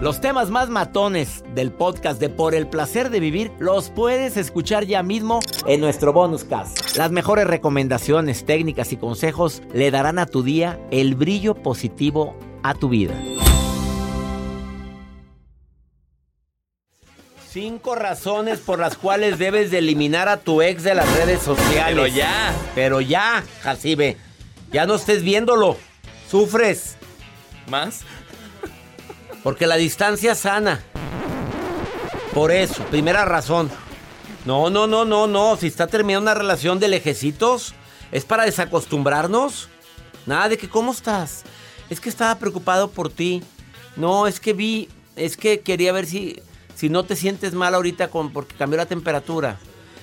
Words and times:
Los 0.00 0.20
temas 0.20 0.48
más 0.48 0.68
matones 0.68 1.42
del 1.56 1.72
podcast 1.72 2.20
de 2.20 2.28
Por 2.28 2.54
el 2.54 2.68
placer 2.68 3.10
de 3.10 3.18
vivir 3.18 3.50
los 3.58 3.90
puedes 3.90 4.36
escuchar 4.36 4.84
ya 4.84 5.02
mismo 5.02 5.40
en 5.66 5.80
nuestro 5.80 6.12
bonus 6.12 6.44
cast. 6.44 6.96
Las 6.96 7.10
mejores 7.10 7.48
recomendaciones, 7.48 8.46
técnicas 8.46 8.92
y 8.92 8.96
consejos 8.96 9.60
le 9.74 9.90
darán 9.90 10.20
a 10.20 10.26
tu 10.26 10.44
día 10.44 10.78
el 10.92 11.16
brillo 11.16 11.56
positivo 11.56 12.38
a 12.62 12.74
tu 12.74 12.88
vida. 12.90 13.20
Cinco 17.50 17.96
razones 17.96 18.60
por 18.60 18.78
las 18.78 18.96
cuales 18.96 19.40
debes 19.40 19.72
de 19.72 19.78
eliminar 19.78 20.28
a 20.28 20.36
tu 20.36 20.62
ex 20.62 20.84
de 20.84 20.94
las 20.94 21.12
redes 21.16 21.42
sociales. 21.42 21.96
Pero 21.96 22.06
ya. 22.06 22.54
Pero 22.76 23.00
ya, 23.00 23.42
Jacibe. 23.62 24.16
Ya 24.70 24.86
no 24.86 24.94
estés 24.94 25.24
viéndolo. 25.24 25.76
Sufres. 26.30 26.96
¿Más? 27.68 28.04
Porque 29.48 29.66
la 29.66 29.76
distancia 29.76 30.34
sana. 30.34 30.82
Por 32.34 32.52
eso, 32.52 32.84
primera 32.90 33.24
razón. 33.24 33.70
No, 34.44 34.68
no, 34.68 34.86
no, 34.86 35.06
no, 35.06 35.26
no. 35.26 35.56
Si 35.56 35.68
está 35.68 35.86
terminando 35.86 36.30
una 36.30 36.38
relación 36.38 36.78
de 36.78 36.88
lejecitos, 36.88 37.72
es 38.12 38.26
para 38.26 38.44
desacostumbrarnos. 38.44 39.70
Nada 40.26 40.50
de 40.50 40.58
que, 40.58 40.68
¿cómo 40.68 40.92
estás? 40.92 41.44
Es 41.88 41.98
que 41.98 42.10
estaba 42.10 42.38
preocupado 42.38 42.90
por 42.90 43.10
ti. 43.10 43.42
No, 43.96 44.26
es 44.26 44.38
que 44.38 44.52
vi, 44.52 44.90
es 45.16 45.38
que 45.38 45.60
quería 45.60 45.92
ver 45.92 46.04
si, 46.04 46.42
si 46.74 46.90
no 46.90 47.04
te 47.04 47.16
sientes 47.16 47.54
mal 47.54 47.74
ahorita 47.74 48.08
con, 48.08 48.34
porque 48.34 48.54
cambió 48.54 48.76
la 48.76 48.84
temperatura. 48.84 49.58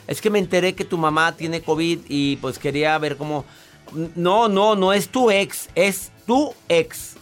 Es 0.07 0.21
que 0.21 0.31
me 0.31 0.39
enteré 0.39 0.73
que 0.73 0.85
tu 0.85 0.97
mamá 0.97 1.35
tiene 1.35 1.61
COVID 1.61 1.99
y 2.09 2.37
pues 2.37 2.57
quería 2.57 2.97
ver 2.97 3.15
cómo... 3.15 3.45
No, 4.15 4.49
no, 4.49 4.75
no 4.75 4.91
es 4.91 5.09
tu 5.09 5.29
ex, 5.29 5.69
es 5.75 6.11
tu 6.25 6.55
ex. 6.67 7.17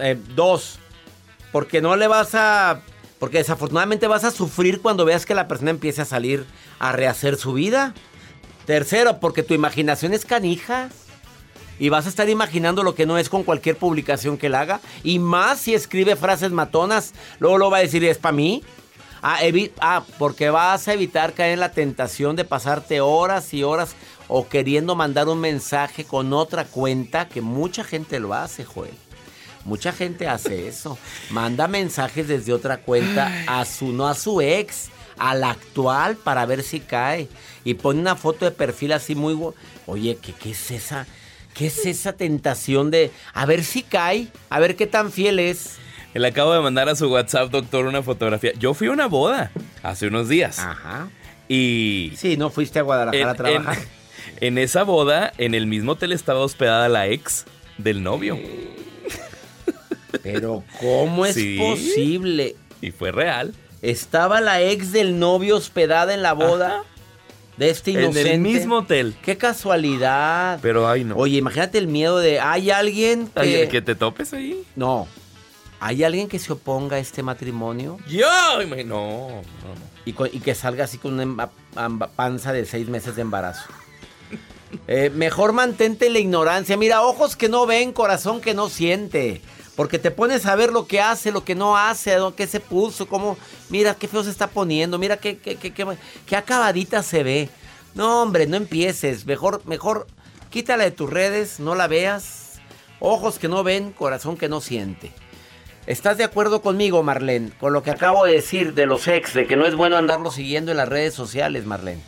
Eh, 0.00 0.18
dos, 0.34 0.78
porque 1.52 1.80
no 1.80 1.96
le 1.96 2.08
vas 2.08 2.34
a... 2.34 2.80
Porque 3.18 3.38
desafortunadamente 3.38 4.06
vas 4.06 4.24
a 4.24 4.30
sufrir 4.30 4.82
cuando 4.82 5.04
veas 5.04 5.24
que 5.24 5.34
la 5.34 5.48
persona 5.48 5.70
empiece 5.70 6.02
a 6.02 6.04
salir 6.04 6.44
a 6.78 6.92
rehacer 6.92 7.36
su 7.36 7.54
vida. 7.54 7.94
Tercero, 8.66 9.20
porque 9.20 9.42
tu 9.42 9.54
imaginación 9.54 10.12
es 10.12 10.24
canija. 10.24 10.90
Y 11.78 11.88
vas 11.88 12.06
a 12.06 12.08
estar 12.08 12.28
imaginando 12.28 12.82
lo 12.82 12.94
que 12.94 13.06
no 13.06 13.18
es 13.18 13.28
con 13.28 13.42
cualquier 13.42 13.76
publicación 13.76 14.36
que 14.36 14.48
él 14.48 14.54
haga. 14.54 14.80
Y 15.02 15.18
más 15.18 15.60
si 15.60 15.74
escribe 15.74 16.16
frases 16.16 16.50
matonas. 16.50 17.14
Luego 17.38 17.58
lo 17.58 17.70
va 17.70 17.78
a 17.78 17.80
decir, 17.80 18.04
¿es 18.04 18.18
para 18.18 18.32
mí? 18.32 18.62
Ah, 19.22 19.38
ah, 19.80 20.04
porque 20.18 20.50
vas 20.50 20.86
a 20.86 20.92
evitar 20.92 21.32
caer 21.32 21.54
en 21.54 21.60
la 21.60 21.72
tentación 21.72 22.36
de 22.36 22.44
pasarte 22.44 23.00
horas 23.00 23.54
y 23.54 23.62
horas 23.62 23.96
o 24.28 24.48
queriendo 24.48 24.94
mandar 24.94 25.28
un 25.28 25.40
mensaje 25.40 26.04
con 26.04 26.32
otra 26.32 26.64
cuenta, 26.64 27.28
que 27.28 27.40
mucha 27.40 27.84
gente 27.84 28.20
lo 28.20 28.34
hace, 28.34 28.64
Joel. 28.64 28.92
Mucha 29.64 29.92
gente 29.92 30.28
hace 30.28 30.68
eso. 30.68 30.98
Manda 31.30 31.68
mensajes 31.68 32.28
desde 32.28 32.52
otra 32.52 32.78
cuenta 32.78 33.32
a 33.46 33.64
su, 33.64 33.92
no 33.92 34.06
a 34.06 34.14
su 34.14 34.40
ex, 34.40 34.90
al 35.18 35.42
actual 35.42 36.16
para 36.16 36.44
ver 36.44 36.62
si 36.62 36.80
cae. 36.80 37.28
Y 37.64 37.74
pone 37.74 38.00
una 38.00 38.16
foto 38.16 38.44
de 38.44 38.50
perfil 38.50 38.92
así 38.92 39.14
muy... 39.14 39.38
Oye, 39.86 40.18
¿qué, 40.20 40.32
¿qué 40.32 40.50
es 40.50 40.70
esa? 40.70 41.06
¿Qué 41.54 41.66
es 41.66 41.86
esa 41.86 42.12
tentación 42.12 42.90
de 42.90 43.10
a 43.32 43.46
ver 43.46 43.64
si 43.64 43.82
cae? 43.82 44.28
A 44.50 44.60
ver 44.60 44.76
qué 44.76 44.86
tan 44.86 45.10
fiel 45.10 45.38
es. 45.38 45.76
Le 46.12 46.28
acabo 46.28 46.52
de 46.52 46.60
mandar 46.60 46.88
a 46.88 46.94
su 46.94 47.10
WhatsApp, 47.10 47.50
doctor, 47.50 47.86
una 47.86 48.02
fotografía. 48.02 48.52
Yo 48.58 48.74
fui 48.74 48.88
a 48.88 48.90
una 48.92 49.06
boda 49.06 49.50
hace 49.82 50.06
unos 50.08 50.28
días. 50.28 50.58
Ajá. 50.58 51.08
Y... 51.48 52.12
Sí, 52.16 52.36
no 52.36 52.50
fuiste 52.50 52.78
a 52.78 52.82
Guadalajara 52.82 53.30
a 53.30 53.34
trabajar. 53.34 53.78
En, 53.78 53.84
en 54.48 54.58
esa 54.58 54.82
boda, 54.82 55.32
en 55.38 55.54
el 55.54 55.66
mismo 55.66 55.92
hotel 55.92 56.12
estaba 56.12 56.40
hospedada 56.40 56.88
la 56.88 57.08
ex 57.08 57.46
del 57.78 58.02
novio. 58.02 58.38
Pero 60.24 60.64
¿cómo 60.80 61.24
es 61.26 61.36
posible? 61.58 62.56
Y 62.80 62.90
fue 62.90 63.12
real. 63.12 63.54
Estaba 63.82 64.40
la 64.40 64.62
ex 64.62 64.90
del 64.90 65.18
novio 65.18 65.56
hospedada 65.56 66.14
en 66.14 66.22
la 66.22 66.32
boda 66.32 66.82
de 67.58 67.70
este 67.70 67.92
inocente. 67.92 68.22
En 68.22 68.26
el 68.28 68.40
mismo 68.40 68.78
hotel. 68.78 69.14
Qué 69.22 69.36
casualidad. 69.36 70.58
Pero 70.62 70.88
ay 70.88 71.04
no. 71.04 71.14
Oye, 71.16 71.36
imagínate 71.36 71.78
el 71.78 71.86
miedo 71.86 72.18
de 72.18 72.40
hay 72.40 72.70
alguien 72.70 73.28
que 73.28 73.68
que 73.68 73.82
te 73.82 73.94
topes 73.94 74.32
ahí. 74.32 74.64
No. 74.74 75.06
¿Hay 75.80 76.02
alguien 76.02 76.28
que 76.28 76.38
se 76.38 76.50
oponga 76.50 76.96
a 76.96 76.98
este 76.98 77.22
matrimonio? 77.22 77.98
Yo, 78.08 78.26
no, 78.66 78.84
no, 78.84 79.28
no. 79.28 79.42
Y, 80.06 80.40
que 80.40 80.54
salga 80.54 80.84
así 80.84 80.96
con 80.96 81.20
una 81.20 81.50
panza 82.16 82.54
de 82.54 82.64
seis 82.64 82.88
meses 82.88 83.16
de 83.16 83.22
embarazo. 83.22 83.68
Eh, 84.88 85.10
mejor 85.10 85.52
mantente 85.52 86.08
la 86.08 86.20
ignorancia. 86.20 86.76
Mira, 86.78 87.02
ojos 87.02 87.36
que 87.36 87.50
no 87.50 87.66
ven, 87.66 87.92
corazón 87.92 88.40
que 88.40 88.54
no 88.54 88.70
siente. 88.70 89.42
Porque 89.76 89.98
te 89.98 90.10
pones 90.10 90.46
a 90.46 90.54
ver 90.54 90.72
lo 90.72 90.86
que 90.86 91.00
hace, 91.00 91.32
lo 91.32 91.44
que 91.44 91.54
no 91.54 91.76
hace, 91.76 92.16
qué 92.36 92.46
se 92.46 92.60
puso, 92.60 93.06
cómo, 93.06 93.36
mira 93.70 93.94
qué 93.94 94.06
feo 94.06 94.22
se 94.22 94.30
está 94.30 94.46
poniendo, 94.46 94.98
mira 94.98 95.16
qué, 95.16 95.38
qué, 95.38 95.56
qué, 95.56 95.72
qué, 95.72 96.36
acabadita 96.36 97.02
se 97.02 97.22
ve. 97.24 97.48
No, 97.94 98.22
hombre, 98.22 98.46
no 98.46 98.56
empieces. 98.56 99.26
Mejor, 99.26 99.62
mejor, 99.66 100.06
quítala 100.50 100.84
de 100.84 100.90
tus 100.92 101.10
redes, 101.10 101.58
no 101.58 101.74
la 101.74 101.88
veas. 101.88 102.60
Ojos 103.00 103.38
que 103.38 103.48
no 103.48 103.64
ven, 103.64 103.92
corazón 103.92 104.36
que 104.36 104.48
no 104.48 104.60
siente. 104.60 105.12
¿Estás 105.86 106.16
de 106.16 106.24
acuerdo 106.24 106.62
conmigo, 106.62 107.02
Marlene? 107.02 107.50
Con 107.58 107.72
lo 107.72 107.82
que 107.82 107.90
acabo 107.90 108.24
de 108.24 108.34
decir 108.34 108.74
de 108.74 108.86
los 108.86 109.06
ex, 109.08 109.34
de 109.34 109.46
que 109.46 109.56
no 109.56 109.66
es 109.66 109.74
bueno 109.74 109.96
andarlo 109.96 110.30
siguiendo 110.30 110.70
en 110.70 110.78
las 110.78 110.88
redes 110.88 111.14
sociales, 111.14 111.66
Marlene. 111.66 112.02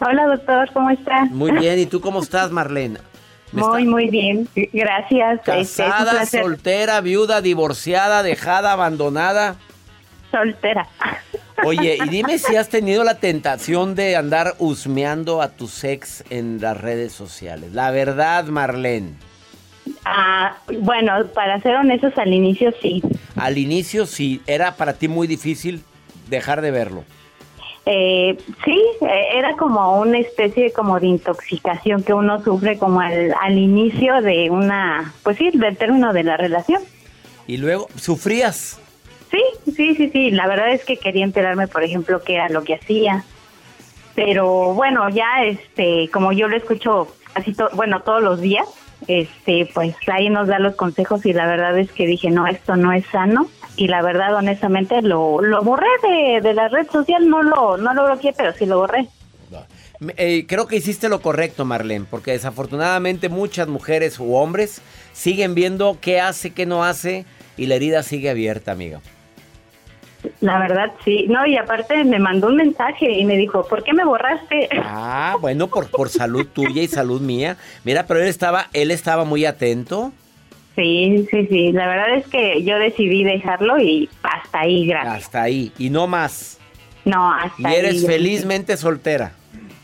Hola, 0.00 0.26
doctor, 0.26 0.72
¿cómo 0.72 0.90
estás? 0.90 1.30
Muy 1.30 1.52
bien, 1.52 1.78
¿y 1.78 1.86
tú 1.86 2.00
cómo 2.00 2.22
estás, 2.22 2.50
Marlene? 2.50 2.98
Muy, 3.52 3.84
muy 3.84 4.08
bien. 4.10 4.48
Gracias. 4.72 5.40
Este, 5.40 5.82
Casada, 5.84 6.26
soltera, 6.26 7.00
viuda, 7.00 7.40
divorciada, 7.40 8.22
dejada, 8.22 8.72
abandonada. 8.72 9.56
Soltera. 10.30 10.86
Oye, 11.64 11.98
y 12.04 12.08
dime 12.08 12.38
si 12.38 12.56
has 12.56 12.68
tenido 12.70 13.04
la 13.04 13.16
tentación 13.16 13.94
de 13.94 14.16
andar 14.16 14.54
husmeando 14.58 15.42
a 15.42 15.48
tu 15.48 15.68
ex 15.82 16.24
en 16.30 16.60
las 16.60 16.80
redes 16.80 17.12
sociales. 17.12 17.72
La 17.72 17.90
verdad, 17.90 18.44
Marlene. 18.46 19.14
Ah, 20.04 20.56
bueno, 20.80 21.26
para 21.34 21.60
ser 21.60 21.74
honestos, 21.76 22.12
al 22.16 22.32
inicio 22.32 22.72
sí. 22.80 23.02
Al 23.36 23.58
inicio 23.58 24.06
sí. 24.06 24.40
¿Era 24.46 24.76
para 24.76 24.94
ti 24.94 25.08
muy 25.08 25.26
difícil 25.26 25.82
dejar 26.28 26.60
de 26.60 26.70
verlo? 26.70 27.04
Eh, 27.86 28.36
sí, 28.64 28.82
eh, 29.00 29.28
era 29.34 29.56
como 29.56 30.00
una 30.00 30.18
especie 30.18 30.72
como 30.72 31.00
de 31.00 31.06
intoxicación 31.06 32.02
que 32.02 32.12
uno 32.12 32.42
sufre 32.44 32.78
como 32.78 33.00
al, 33.00 33.34
al 33.40 33.58
inicio 33.58 34.20
de 34.20 34.50
una, 34.50 35.14
pues 35.22 35.38
sí, 35.38 35.50
del 35.52 35.76
término 35.76 36.12
de 36.12 36.22
la 36.22 36.36
relación. 36.36 36.82
¿Y 37.46 37.56
luego 37.56 37.88
sufrías? 37.96 38.78
Sí, 39.30 39.42
sí, 39.74 39.94
sí, 39.94 40.10
sí. 40.10 40.30
La 40.30 40.46
verdad 40.46 40.72
es 40.72 40.84
que 40.84 40.96
quería 40.96 41.24
enterarme, 41.24 41.68
por 41.68 41.82
ejemplo, 41.82 42.22
qué 42.22 42.34
era 42.34 42.48
lo 42.48 42.64
que 42.64 42.74
hacía. 42.74 43.24
Pero 44.14 44.74
bueno, 44.74 45.08
ya 45.08 45.44
este, 45.44 46.10
como 46.12 46.32
yo 46.32 46.48
lo 46.48 46.56
escucho 46.56 47.08
casi 47.32 47.54
bueno, 47.74 48.00
todos 48.02 48.22
los 48.22 48.40
días, 48.40 48.66
este, 49.18 49.68
pues 49.72 49.94
ahí 50.12 50.28
nos 50.30 50.48
da 50.48 50.58
los 50.58 50.74
consejos 50.76 51.24
y 51.26 51.32
la 51.32 51.46
verdad 51.46 51.78
es 51.78 51.90
que 51.90 52.06
dije, 52.06 52.30
no, 52.30 52.46
esto 52.46 52.76
no 52.76 52.92
es 52.92 53.04
sano 53.06 53.48
y 53.76 53.88
la 53.88 54.02
verdad, 54.02 54.34
honestamente, 54.34 55.00
lo, 55.02 55.40
lo 55.40 55.62
borré 55.62 55.88
de, 56.02 56.40
de 56.40 56.54
la 56.54 56.68
red 56.68 56.86
social, 56.90 57.28
no 57.28 57.42
lo, 57.42 57.76
no 57.76 57.94
lo 57.94 58.04
bloqueé, 58.06 58.34
pero 58.36 58.52
sí 58.52 58.66
lo 58.66 58.78
borré. 58.78 59.08
Eh, 60.16 60.46
creo 60.46 60.66
que 60.66 60.76
hiciste 60.76 61.08
lo 61.08 61.20
correcto, 61.20 61.64
Marlene, 61.64 62.06
porque 62.08 62.32
desafortunadamente 62.32 63.28
muchas 63.28 63.68
mujeres 63.68 64.18
u 64.18 64.34
hombres 64.34 64.80
siguen 65.12 65.54
viendo 65.54 65.98
qué 66.00 66.20
hace, 66.20 66.52
qué 66.52 66.64
no 66.64 66.84
hace 66.84 67.26
y 67.56 67.66
la 67.66 67.74
herida 67.74 68.02
sigue 68.02 68.30
abierta, 68.30 68.72
amiga. 68.72 69.00
La 70.40 70.58
verdad, 70.58 70.92
sí. 71.04 71.26
No, 71.28 71.46
y 71.46 71.56
aparte 71.56 72.04
me 72.04 72.18
mandó 72.18 72.48
un 72.48 72.56
mensaje 72.56 73.10
y 73.10 73.24
me 73.24 73.36
dijo, 73.36 73.66
¿por 73.66 73.82
qué 73.82 73.92
me 73.92 74.04
borraste? 74.04 74.68
Ah, 74.82 75.36
bueno, 75.40 75.68
por, 75.68 75.90
por 75.90 76.08
salud 76.08 76.46
tuya 76.46 76.82
y 76.82 76.88
salud 76.88 77.20
mía. 77.20 77.56
Mira, 77.84 78.06
pero 78.06 78.20
él 78.20 78.28
estaba, 78.28 78.68
él 78.72 78.90
estaba 78.90 79.24
muy 79.24 79.44
atento. 79.44 80.12
Sí, 80.76 81.26
sí, 81.30 81.46
sí. 81.46 81.72
La 81.72 81.86
verdad 81.86 82.14
es 82.14 82.26
que 82.26 82.62
yo 82.62 82.78
decidí 82.78 83.24
dejarlo 83.24 83.78
y 83.78 84.08
hasta 84.22 84.60
ahí, 84.60 84.86
gracias. 84.86 85.24
Hasta 85.24 85.42
ahí. 85.42 85.72
¿Y 85.78 85.90
no 85.90 86.06
más? 86.06 86.58
No, 87.04 87.32
hasta 87.32 87.68
ahí. 87.68 87.74
¿Y 87.74 87.78
eres 87.78 88.06
felizmente 88.06 88.76
soltera? 88.76 89.32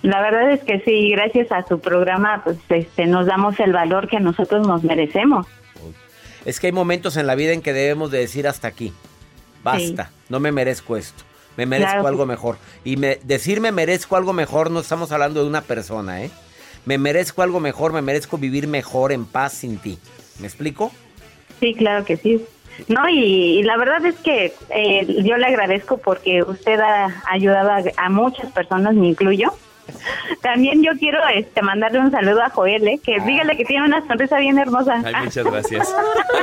La 0.03 0.21
verdad 0.21 0.53
es 0.53 0.63
que 0.63 0.81
sí, 0.81 1.11
gracias 1.11 1.51
a 1.51 1.67
su 1.67 1.81
programa, 1.81 2.43
pues 2.45 2.59
este, 2.69 3.07
nos 3.07 3.27
damos 3.27 3.59
el 3.59 3.73
valor 3.73 4.09
que 4.09 4.21
nosotros 4.21 4.67
nos 4.67 4.85
merecemos. 4.85 5.47
Es 6.45 6.61
que 6.61 6.69
hay 6.69 6.73
momentos 6.73 7.17
en 7.17 7.27
la 7.27 7.35
vida 7.35 7.53
en 7.53 7.61
que 7.61 7.73
debemos 7.73 8.13
de 8.13 8.19
decir 8.19 8.47
hasta 8.47 8.69
aquí. 8.69 8.93
Basta, 9.67 10.11
no 10.29 10.41
me 10.41 10.53
merezco 10.53 10.97
esto. 10.97 11.25
Me 11.57 11.67
merezco 11.67 12.07
algo 12.07 12.27
mejor. 12.27 12.59
Y 12.85 12.97
me, 12.97 13.19
decir 13.25 13.61
me 13.61 13.73
merezco 13.73 14.17
algo 14.17 14.33
mejor 14.33 14.71
no 14.71 14.81
estamos 14.81 15.11
hablando 15.11 15.43
de 15.43 15.49
una 15.49 15.63
persona, 15.63 16.23
¿eh? 16.23 16.31
Me 16.85 16.99
merezco 16.99 17.43
algo 17.43 17.59
mejor, 17.59 17.93
me 17.93 18.03
merezco 18.03 18.39
vivir 18.39 18.69
mejor 18.69 19.11
en 19.11 19.25
paz 19.25 19.55
sin 19.55 19.79
ti. 19.79 19.99
¿Me 20.39 20.47
explico? 20.47 20.93
Sí, 21.59 21.75
claro 21.75 22.05
que 22.05 22.17
sí. 22.17 22.45
No, 22.89 23.09
y, 23.09 23.63
la 23.63 23.77
verdad 23.77 24.05
es 24.05 24.17
que 24.17 24.53
eh, 24.71 25.23
yo 25.25 25.37
le 25.37 25.47
agradezco 25.47 25.97
porque 25.99 26.43
usted 26.43 26.79
ha 26.79 27.23
ayudado 27.29 27.91
a, 27.97 28.11
muchas 28.11 28.53
personas, 28.53 28.95
me 28.95 29.09
incluyo, 29.09 29.53
También 30.43 30.83
yo 30.83 30.93
quiero 30.99 31.19
este 31.35 31.63
mandarle 31.63 31.99
un 32.01 32.11
saludo 32.11 32.43
a 32.43 32.51
Joel, 32.51 32.87
¿eh? 32.87 33.01
que 33.03 33.19
dígale 33.21 33.57
que 33.57 33.65
tiene 33.65 33.85
una 33.87 34.07
sonrisa 34.07 34.39
bien 34.39 34.59
hermosa. 34.59 35.01
Ay, 35.05 35.15
muchas 35.25 35.45
gracias. 35.45 35.95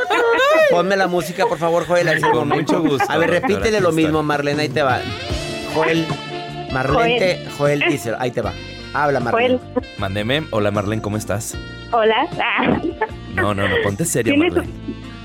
Ponme 0.72 0.96
la 0.96 1.08
música, 1.08 1.46
por 1.46 1.58
favor, 1.58 1.86
Joel. 1.86 2.08
ahí 2.08 2.22
Con 2.22 2.50
mucho 2.50 2.82
gusto, 2.82 3.06
A 3.10 3.18
ver, 3.18 3.30
repítele 3.30 3.80
lo 3.82 3.92
mismo, 3.92 4.24
Marlene, 4.24 4.64
ahí 4.64 4.70
te 4.70 4.82
va. 4.82 5.00
Joel, 5.74 6.06
Marlene, 6.72 7.46
Joel. 7.58 7.80
Joel 7.80 7.84
dice, 7.90 8.14
ahí 8.20 8.32
te 8.32 8.42
va. 8.42 8.54
Habla, 8.94 9.20
Marlene. 9.20 9.60
Joel, 9.74 9.84
Mándeme. 9.98 10.44
Hola, 10.52 10.72
Marlene, 10.72 11.02
¿cómo 11.02 11.18
estás? 11.18 11.58
hola. 11.92 12.28
Ah, 12.40 12.80
No, 13.36 13.54
no, 13.54 13.68
no, 13.68 13.76
ponte 13.84 14.06
seria, 14.06 14.34
¿Tienes- 14.34 14.54
Marlene. 14.54 14.74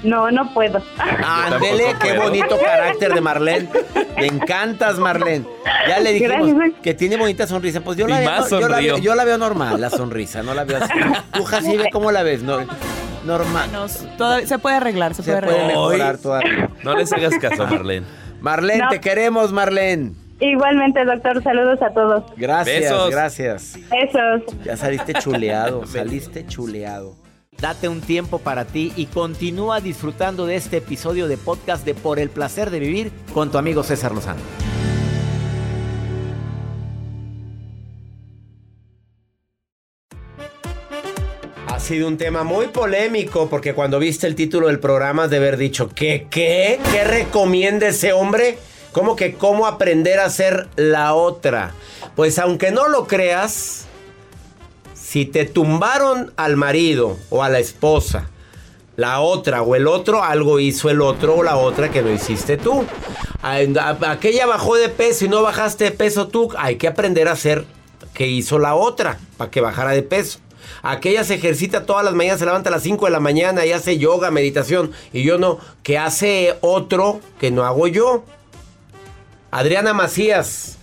No, 0.02 0.30
no 0.30 0.52
puedo. 0.54 0.80
Ándele, 1.24 1.94
qué 2.00 2.08
puedo. 2.14 2.22
bonito 2.22 2.58
carácter 2.60 3.12
de 3.14 3.20
Marlene. 3.20 3.68
Me 4.16 4.26
encantas, 4.26 4.98
Marlene. 4.98 5.44
Ya 5.88 5.98
le 6.00 6.12
dijimos 6.12 6.54
Gracias. 6.54 6.80
que 6.82 6.94
tiene 6.94 7.16
bonita 7.16 7.46
sonrisa. 7.46 7.80
Pues 7.80 7.96
yo 7.98 8.06
la, 8.06 8.20
veo, 8.20 8.48
yo, 8.48 8.68
la 8.68 8.78
veo, 8.80 8.98
yo 8.98 9.14
la 9.14 9.24
veo 9.24 9.38
normal, 9.38 9.80
la 9.80 9.90
sonrisa, 9.90 10.42
no 10.42 10.54
la 10.54 10.64
veo 10.64 10.78
así. 10.82 10.92
Tú, 11.32 11.44
Jacibe, 11.44 11.90
¿cómo 11.92 12.12
la 12.12 12.22
ves? 12.22 12.42
No- 12.42 12.58
normal. 13.24 13.70
Se 14.46 14.58
puede 14.58 14.76
arreglar, 14.76 15.14
se, 15.14 15.22
Se 15.22 15.30
puede 15.32 15.42
puede 15.46 15.58
arreglar. 15.58 15.76
mejorar 15.76 16.18
todavía. 16.18 16.70
No 16.84 16.96
les 16.96 17.12
hagas 17.12 17.34
caso, 17.38 17.66
Marlene. 17.66 18.06
Marlene, 18.40 18.84
No. 18.84 18.88
te 18.90 19.00
queremos, 19.00 19.52
Marlene. 19.52 20.12
Igualmente, 20.40 21.04
doctor, 21.04 21.42
saludos 21.42 21.82
a 21.82 21.90
todos. 21.92 22.22
Gracias, 22.36 22.82
Besos. 22.82 23.10
gracias. 23.10 23.78
Besos. 23.90 24.42
Ya 24.64 24.76
saliste 24.76 25.14
chuleado, 25.14 25.84
saliste 25.86 26.46
chuleado. 26.46 27.16
Date 27.60 27.88
un 27.88 28.00
tiempo 28.00 28.38
para 28.38 28.66
ti 28.66 28.92
y 28.94 29.06
continúa 29.06 29.80
disfrutando 29.80 30.46
de 30.46 30.54
este 30.54 30.76
episodio 30.76 31.26
de 31.26 31.36
podcast 31.36 31.84
de 31.84 31.94
Por 31.94 32.20
el 32.20 32.30
placer 32.30 32.70
de 32.70 32.78
vivir 32.78 33.10
con 33.34 33.50
tu 33.50 33.58
amigo 33.58 33.82
César 33.82 34.12
Lozano. 34.12 34.40
Ha 41.66 41.80
sido 41.80 42.06
un 42.06 42.16
tema 42.16 42.44
muy 42.44 42.68
polémico 42.68 43.48
porque 43.48 43.74
cuando 43.74 43.98
viste 43.98 44.28
el 44.28 44.36
título 44.36 44.68
del 44.68 44.78
programa 44.78 45.24
has 45.24 45.30
de 45.30 45.38
haber 45.38 45.56
dicho 45.56 45.88
¿qué? 45.88 46.28
¿Qué? 46.30 46.78
¿Qué 46.92 47.02
recomienda 47.02 47.88
ese 47.88 48.12
hombre? 48.12 48.58
¿Cómo 48.92 49.16
que 49.16 49.34
cómo 49.34 49.66
aprender 49.66 50.20
a 50.20 50.30
ser 50.30 50.68
la 50.76 51.14
otra? 51.14 51.74
Pues 52.14 52.38
aunque 52.38 52.70
no 52.70 52.88
lo 52.88 53.08
creas, 53.08 53.87
si 55.00 55.24
te 55.24 55.44
tumbaron 55.44 56.32
al 56.36 56.56
marido 56.56 57.16
o 57.30 57.42
a 57.42 57.48
la 57.48 57.58
esposa, 57.58 58.28
la 58.96 59.20
otra 59.20 59.62
o 59.62 59.74
el 59.74 59.86
otro, 59.86 60.22
algo 60.22 60.58
hizo 60.58 60.90
el 60.90 61.00
otro 61.00 61.36
o 61.36 61.42
la 61.42 61.56
otra 61.56 61.90
que 61.90 62.02
no 62.02 62.10
hiciste 62.10 62.56
tú. 62.56 62.84
Aquella 63.40 64.46
bajó 64.46 64.76
de 64.76 64.88
peso 64.88 65.24
y 65.24 65.28
no 65.28 65.42
bajaste 65.42 65.84
de 65.84 65.90
peso 65.92 66.28
tú. 66.28 66.50
Hay 66.58 66.76
que 66.76 66.88
aprender 66.88 67.28
a 67.28 67.32
hacer 67.32 67.64
que 68.12 68.26
hizo 68.26 68.58
la 68.58 68.74
otra 68.74 69.18
para 69.36 69.50
que 69.50 69.60
bajara 69.60 69.92
de 69.92 70.02
peso. 70.02 70.40
Aquella 70.82 71.24
se 71.24 71.34
ejercita 71.34 71.86
todas 71.86 72.04
las 72.04 72.14
mañanas, 72.14 72.40
se 72.40 72.46
levanta 72.46 72.70
a 72.70 72.72
las 72.72 72.82
5 72.82 73.04
de 73.06 73.10
la 73.10 73.20
mañana 73.20 73.64
y 73.64 73.72
hace 73.72 73.98
yoga, 73.98 74.30
meditación. 74.30 74.92
Y 75.12 75.22
yo 75.22 75.38
no, 75.38 75.58
que 75.82 75.96
hace 75.96 76.56
otro 76.60 77.20
que 77.40 77.50
no 77.50 77.64
hago 77.64 77.86
yo. 77.86 78.24
Adriana 79.50 79.94
Macías. 79.94 80.77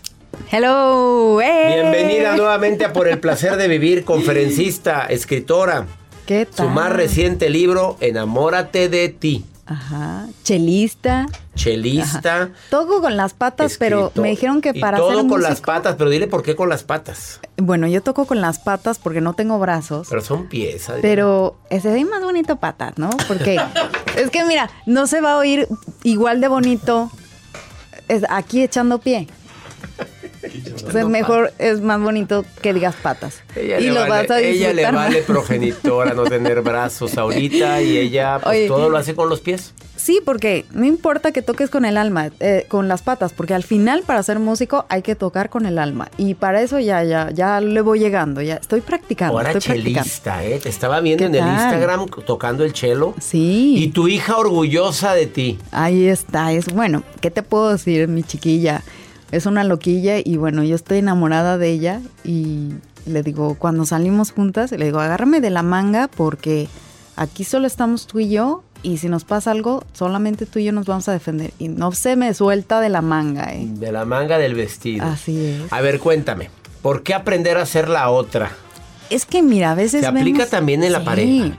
Hello. 0.51 1.37
Bienvenida 1.37 2.35
nuevamente 2.35 2.85
a 2.85 2.93
Por 2.93 3.07
el 3.07 3.19
placer 3.19 3.57
de 3.57 3.67
vivir, 3.67 4.03
conferencista, 4.05 5.05
escritora. 5.05 5.85
¿Qué 6.25 6.45
tal? 6.45 6.67
Su 6.67 6.71
más 6.71 6.91
reciente 6.91 7.49
libro, 7.49 7.97
Enamórate 7.99 8.89
de 8.89 9.09
ti. 9.09 9.45
Ajá, 9.67 10.27
chelista. 10.43 11.25
Chelista. 11.55 12.51
Todo 12.69 13.01
con 13.01 13.17
las 13.17 13.33
patas, 13.33 13.77
pero 13.79 14.11
me 14.15 14.29
dijeron 14.29 14.61
que 14.61 14.71
Y 14.75 14.79
para 14.79 14.97
todo 14.97 15.21
ser 15.21 15.27
con 15.27 15.41
las 15.41 15.61
patas, 15.61 15.95
pero 15.97 16.09
dile 16.09 16.27
por 16.27 16.43
qué 16.43 16.55
con 16.55 16.69
las 16.69 16.83
patas. 16.83 17.39
Bueno, 17.57 17.87
yo 17.87 18.03
toco 18.03 18.25
con 18.25 18.41
las 18.41 18.59
patas 18.59 18.99
porque 18.99 19.21
no 19.21 19.33
tengo 19.33 19.57
brazos. 19.57 20.07
Pero 20.09 20.21
son 20.21 20.47
pies. 20.47 20.87
Pero 21.01 21.57
ese 21.69 21.91
ve 21.91 22.05
más 22.05 22.21
bonito 22.21 22.57
patas, 22.57 22.97
¿no? 22.97 23.09
Porque 23.27 23.59
es 24.17 24.29
que 24.29 24.45
mira, 24.45 24.69
no 24.85 25.07
se 25.07 25.21
va 25.21 25.33
a 25.33 25.37
oír 25.37 25.67
igual 26.03 26.41
de 26.41 26.47
bonito 26.47 27.09
aquí 28.29 28.61
echando 28.61 28.99
pie. 28.99 29.27
O 30.85 30.91
sea, 30.91 31.05
mejor 31.05 31.53
es 31.59 31.81
más 31.81 31.99
bonito 32.01 32.45
que 32.61 32.73
digas 32.73 32.95
patas. 33.01 33.41
Ella, 33.55 33.79
y 33.79 33.83
le 33.85 33.89
lo 33.91 33.99
vale, 34.01 34.27
vas 34.27 34.31
a 34.31 34.41
ella 34.41 34.73
le 34.73 34.83
más. 34.83 34.93
vale 34.93 35.21
progenitora 35.27 36.13
no 36.13 36.23
tener 36.23 36.61
brazos 36.61 37.17
ahorita 37.17 37.81
y 37.81 37.97
ella 37.97 38.39
pues, 38.41 38.57
Oye. 38.57 38.67
todo 38.67 38.89
lo 38.89 38.97
hace 38.97 39.15
con 39.15 39.29
los 39.29 39.41
pies. 39.41 39.73
Sí, 39.95 40.19
porque 40.23 40.65
no 40.71 40.85
importa 40.85 41.31
que 41.31 41.41
toques 41.41 41.69
con 41.69 41.85
el 41.85 41.97
alma, 41.97 42.29
eh, 42.39 42.65
con 42.67 42.87
las 42.87 43.01
patas, 43.01 43.31
porque 43.33 43.53
al 43.53 43.63
final 43.63 44.03
para 44.05 44.21
ser 44.23 44.39
músico 44.39 44.85
hay 44.89 45.01
que 45.01 45.15
tocar 45.15 45.49
con 45.49 45.65
el 45.65 45.79
alma. 45.79 46.09
Y 46.17 46.33
para 46.35 46.61
eso 46.61 46.79
ya, 46.79 47.03
ya, 47.03 47.31
ya 47.31 47.61
le 47.61 47.81
voy 47.81 47.99
llegando, 47.99 48.41
ya 48.41 48.55
estoy 48.55 48.81
practicando. 48.81 49.37
Ahora 49.37 49.51
estoy 49.53 49.73
practicando. 49.75 50.03
chelista, 50.09 50.43
¿eh? 50.43 50.59
Te 50.61 50.69
estaba 50.69 50.99
viendo 50.99 51.23
¿Qué 51.23 51.37
en 51.37 51.43
el? 51.43 51.53
Instagram 51.53 52.07
tocando 52.25 52.65
el 52.65 52.73
chelo. 52.73 53.15
Sí. 53.19 53.75
Y 53.77 53.87
tu 53.87 54.07
hija 54.07 54.37
orgullosa 54.37 55.13
de 55.13 55.27
ti. 55.27 55.57
Ahí 55.71 56.07
está, 56.07 56.51
es 56.51 56.65
bueno, 56.73 57.03
¿qué 57.21 57.31
te 57.31 57.41
puedo 57.41 57.71
decir, 57.71 58.07
mi 58.09 58.21
chiquilla? 58.23 58.83
Es 59.31 59.45
una 59.45 59.63
loquilla 59.63 60.17
y 60.23 60.37
bueno, 60.37 60.63
yo 60.63 60.75
estoy 60.75 60.99
enamorada 60.99 61.57
de 61.57 61.69
ella 61.71 62.01
y 62.23 62.69
le 63.05 63.23
digo, 63.23 63.55
cuando 63.55 63.85
salimos 63.85 64.31
juntas, 64.31 64.71
le 64.71 64.85
digo, 64.85 64.99
agárrame 64.99 65.41
de 65.41 65.49
la 65.49 65.63
manga 65.63 66.07
porque 66.07 66.67
aquí 67.15 67.43
solo 67.43 67.67
estamos 67.67 68.07
tú 68.07 68.19
y 68.19 68.29
yo 68.29 68.63
y 68.83 68.97
si 68.97 69.09
nos 69.09 69.23
pasa 69.23 69.51
algo, 69.51 69.83
solamente 69.93 70.45
tú 70.45 70.59
y 70.59 70.65
yo 70.65 70.71
nos 70.71 70.85
vamos 70.85 71.07
a 71.09 71.11
defender. 71.11 71.51
Y 71.57 71.69
no 71.69 71.91
se 71.91 72.15
me 72.15 72.33
suelta 72.35 72.79
de 72.81 72.89
la 72.89 73.01
manga, 73.01 73.51
¿eh? 73.53 73.65
De 73.67 73.91
la 73.91 74.05
manga 74.05 74.37
del 74.37 74.53
vestido. 74.53 75.03
Así 75.05 75.43
es. 75.43 75.73
A 75.73 75.81
ver, 75.81 75.99
cuéntame. 75.99 76.49
¿Por 76.83 77.01
qué 77.01 77.15
aprender 77.15 77.57
a 77.57 77.65
ser 77.65 77.89
la 77.89 78.09
otra? 78.11 78.51
Es 79.09 79.25
que 79.25 79.41
mira, 79.41 79.71
a 79.71 79.75
veces 79.75 80.01
Se 80.01 80.07
aplica 80.07 80.39
vemos- 80.39 80.49
también 80.51 80.83
en 80.83 80.91
la 80.91 80.99
Sí. 80.99 81.05
pareja. 81.05 81.57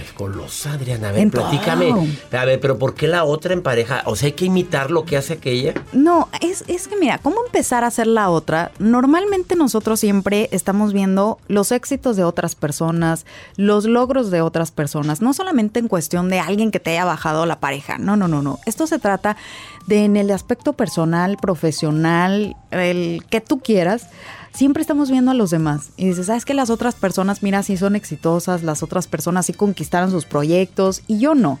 Es 0.00 0.12
golosa, 0.14 0.72
Adriana. 0.72 1.10
A 1.10 1.12
ver, 1.12 1.20
En 1.22 1.30
platícame. 1.30 1.88
todo. 1.90 2.40
A 2.40 2.44
ver, 2.44 2.58
pero 2.60 2.78
¿por 2.78 2.94
qué 2.94 3.06
la 3.06 3.24
otra 3.24 3.52
en 3.54 3.62
pareja? 3.62 4.02
O 4.06 4.16
sea, 4.16 4.26
hay 4.26 4.32
que 4.32 4.44
imitar 4.46 4.90
lo 4.90 5.04
que 5.04 5.16
hace 5.16 5.34
aquella. 5.34 5.74
No, 5.92 6.28
es, 6.40 6.64
es 6.66 6.88
que 6.88 6.96
mira, 6.96 7.18
¿cómo 7.18 7.36
empezar 7.46 7.84
a 7.84 7.88
hacer 7.88 8.06
la 8.08 8.28
otra? 8.28 8.72
Normalmente 8.78 9.54
nosotros 9.56 10.00
siempre 10.00 10.48
estamos 10.50 10.92
viendo 10.92 11.38
los 11.48 11.70
éxitos 11.72 12.16
de 12.16 12.24
otras 12.24 12.54
personas, 12.56 13.24
los 13.56 13.84
logros 13.84 14.30
de 14.30 14.40
otras 14.40 14.70
personas, 14.72 15.20
no 15.22 15.32
solamente 15.32 15.78
en 15.78 15.88
cuestión 15.88 16.28
de 16.28 16.40
alguien 16.40 16.70
que 16.70 16.80
te 16.80 16.90
haya 16.90 17.04
bajado 17.04 17.46
la 17.46 17.60
pareja, 17.60 17.98
no, 17.98 18.16
no, 18.16 18.26
no, 18.26 18.42
no. 18.42 18.58
Esto 18.66 18.86
se 18.86 18.98
trata 18.98 19.36
de 19.86 20.04
en 20.04 20.16
el 20.16 20.30
aspecto 20.30 20.72
personal, 20.72 21.36
profesional, 21.36 22.56
el 22.70 23.24
que 23.28 23.40
tú 23.40 23.60
quieras. 23.60 24.08
Siempre 24.52 24.80
estamos 24.80 25.10
viendo 25.10 25.32
a 25.32 25.34
los 25.34 25.50
demás 25.50 25.90
y 25.96 26.06
dices, 26.06 26.26
¿sabes 26.26 26.44
que 26.44 26.54
las 26.54 26.70
otras 26.70 26.94
personas, 26.94 27.42
mira, 27.42 27.62
sí 27.62 27.76
son 27.76 27.96
exitosas, 27.96 28.62
las 28.62 28.82
otras 28.82 29.08
personas 29.08 29.46
sí 29.46 29.52
conquistaron 29.52 30.10
sus 30.10 30.26
proyectos 30.26 31.02
y 31.08 31.18
yo 31.18 31.34
no? 31.34 31.58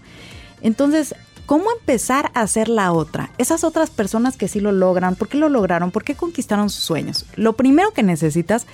Entonces, 0.62 1.14
¿cómo 1.44 1.64
empezar 1.78 2.30
a 2.34 2.46
ser 2.46 2.68
la 2.68 2.92
otra? 2.92 3.30
Esas 3.36 3.64
otras 3.64 3.90
personas 3.90 4.36
que 4.36 4.48
sí 4.48 4.60
lo 4.60 4.70
logran, 4.70 5.16
¿por 5.16 5.28
qué 5.28 5.38
lo 5.38 5.48
lograron? 5.48 5.90
¿Por 5.90 6.04
qué 6.04 6.14
conquistaron 6.14 6.70
sus 6.70 6.84
sueños? 6.84 7.26
Lo 7.34 7.54
primero 7.54 7.90
que 7.90 8.04
necesitas 8.04 8.66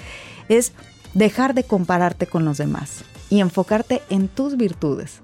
es 0.50 0.72
dejar 1.14 1.54
de 1.54 1.64
compararte 1.64 2.26
con 2.26 2.44
los 2.44 2.58
demás 2.58 3.04
y 3.30 3.40
enfocarte 3.40 4.02
en 4.10 4.28
tus 4.28 4.56
virtudes. 4.56 5.20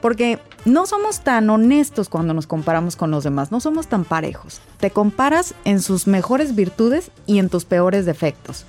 Porque 0.00 0.38
no 0.64 0.86
somos 0.86 1.20
tan 1.20 1.48
honestos 1.50 2.08
cuando 2.08 2.34
nos 2.34 2.46
comparamos 2.46 2.96
con 2.96 3.10
los 3.10 3.24
demás, 3.24 3.50
no 3.52 3.60
somos 3.60 3.86
tan 3.86 4.04
parejos. 4.04 4.60
Te 4.80 4.90
comparas 4.90 5.54
en 5.64 5.80
sus 5.80 6.06
mejores 6.06 6.54
virtudes 6.54 7.10
y 7.26 7.38
en 7.38 7.48
tus 7.48 7.64
peores 7.64 8.04
defectos. 8.06 8.66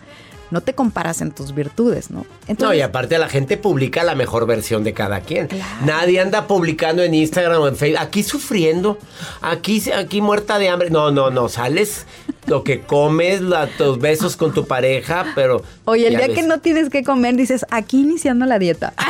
No 0.51 0.61
te 0.61 0.73
comparas 0.73 1.21
en 1.21 1.29
tus 1.31 1.53
virtudes, 1.53 2.09
¿no? 2.09 2.25
no, 2.57 2.73
y 2.73 2.81
aparte 2.81 3.19
la 3.19 3.29
gente 3.29 3.55
publica 3.55 4.03
la 4.03 4.15
mejor 4.15 4.47
versión 4.47 4.83
de 4.83 4.93
cada 4.93 5.21
quien. 5.21 5.45
Claro. 5.45 5.85
Nadie 5.85 6.19
anda 6.19 6.47
publicando 6.47 7.03
en 7.03 7.13
Instagram 7.13 7.61
o 7.61 7.67
en 7.67 7.75
Facebook. 7.75 8.01
Aquí 8.01 8.23
sufriendo, 8.23 8.97
aquí, 9.41 9.83
aquí 9.91 10.21
muerta 10.21 10.57
de 10.57 10.69
hambre. 10.69 10.89
No, 10.89 11.11
no, 11.11 11.29
no. 11.29 11.49
Sales 11.49 12.07
lo 12.47 12.63
que 12.63 12.81
comes, 12.81 13.41
la- 13.41 13.67
tus 13.67 13.99
besos 13.99 14.35
con 14.37 14.51
tu 14.51 14.65
pareja, 14.65 15.27
pero. 15.35 15.61
Oye, 15.85 16.07
el 16.07 16.17
día 16.17 16.25
ves. 16.25 16.37
que 16.37 16.41
no 16.41 16.59
tienes 16.59 16.89
que 16.89 17.03
comer, 17.03 17.35
dices, 17.35 17.63
aquí 17.69 18.01
iniciando 18.01 18.47
la 18.47 18.57
dieta. 18.57 18.93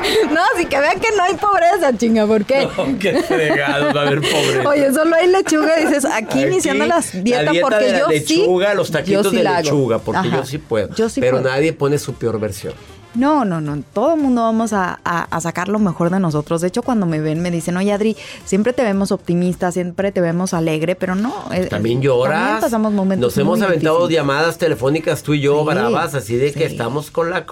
no, 0.32 0.40
así 0.54 0.66
que 0.66 0.80
vean 0.80 0.98
que 1.00 1.08
no 1.16 1.22
hay 1.22 1.34
pobreza, 1.34 1.96
chinga, 1.96 2.26
¿por 2.26 2.44
qué? 2.44 2.68
No, 2.76 2.98
qué 2.98 3.22
fregado, 3.22 3.92
va 3.94 4.02
a 4.02 4.06
haber 4.06 4.20
pobre. 4.20 4.66
Oye, 4.66 4.92
solo 4.92 5.14
hay 5.16 5.28
lechuga, 5.28 5.76
dices, 5.76 6.04
aquí, 6.12 6.42
iniciando 6.42 6.86
la 6.86 7.00
dieta, 7.00 7.42
la 7.42 7.52
dieta 7.52 7.66
porque 7.68 7.84
de 7.84 7.92
la 7.92 7.98
yo 8.00 8.08
lechuga, 8.08 8.70
sí. 8.70 8.76
los 8.76 8.90
taquitos 8.90 9.30
sí 9.30 9.36
de 9.36 9.42
la 9.42 9.60
lechuga, 9.60 9.98
porque 9.98 10.28
Ajá. 10.28 10.36
yo 10.38 10.44
sí 10.44 10.58
puedo. 10.58 10.94
Yo 10.94 11.08
sí 11.08 11.20
pero 11.20 11.38
puedo. 11.40 11.50
nadie 11.50 11.72
pone 11.72 11.98
su 11.98 12.14
peor 12.14 12.38
versión. 12.40 12.74
No, 13.12 13.44
no, 13.44 13.60
no. 13.60 13.82
Todo 13.92 14.14
el 14.14 14.20
mundo 14.20 14.42
vamos 14.42 14.72
a, 14.72 15.00
a- 15.04 15.22
a 15.24 15.40
sacar 15.40 15.68
lo 15.68 15.80
mejor 15.80 16.10
de 16.10 16.20
nosotros. 16.20 16.60
De 16.60 16.68
hecho, 16.68 16.82
cuando 16.82 17.06
me 17.06 17.18
ven, 17.20 17.42
me 17.42 17.50
dicen, 17.50 17.76
oye, 17.76 17.92
Adri, 17.92 18.16
siempre 18.44 18.72
te 18.72 18.84
vemos 18.84 19.10
optimista, 19.10 19.72
siempre 19.72 20.12
te 20.12 20.20
vemos 20.20 20.54
alegre, 20.54 20.94
pero 20.94 21.16
no. 21.16 21.34
También 21.68 22.00
lloras. 22.00 22.38
También 22.38 22.60
pasamos 22.60 22.92
momentos 22.92 23.26
Nos 23.34 23.38
hemos 23.38 23.60
aventado 23.62 23.96
difíciles. 24.06 24.16
llamadas 24.20 24.58
telefónicas 24.58 25.24
tú 25.24 25.34
y 25.34 25.40
yo, 25.40 25.58
Sí, 25.58 25.66
bravas, 25.66 26.14
así 26.14 26.36
de 26.36 26.52
que 26.52 26.66
estamos 26.66 27.10
con 27.10 27.30
la. 27.30 27.44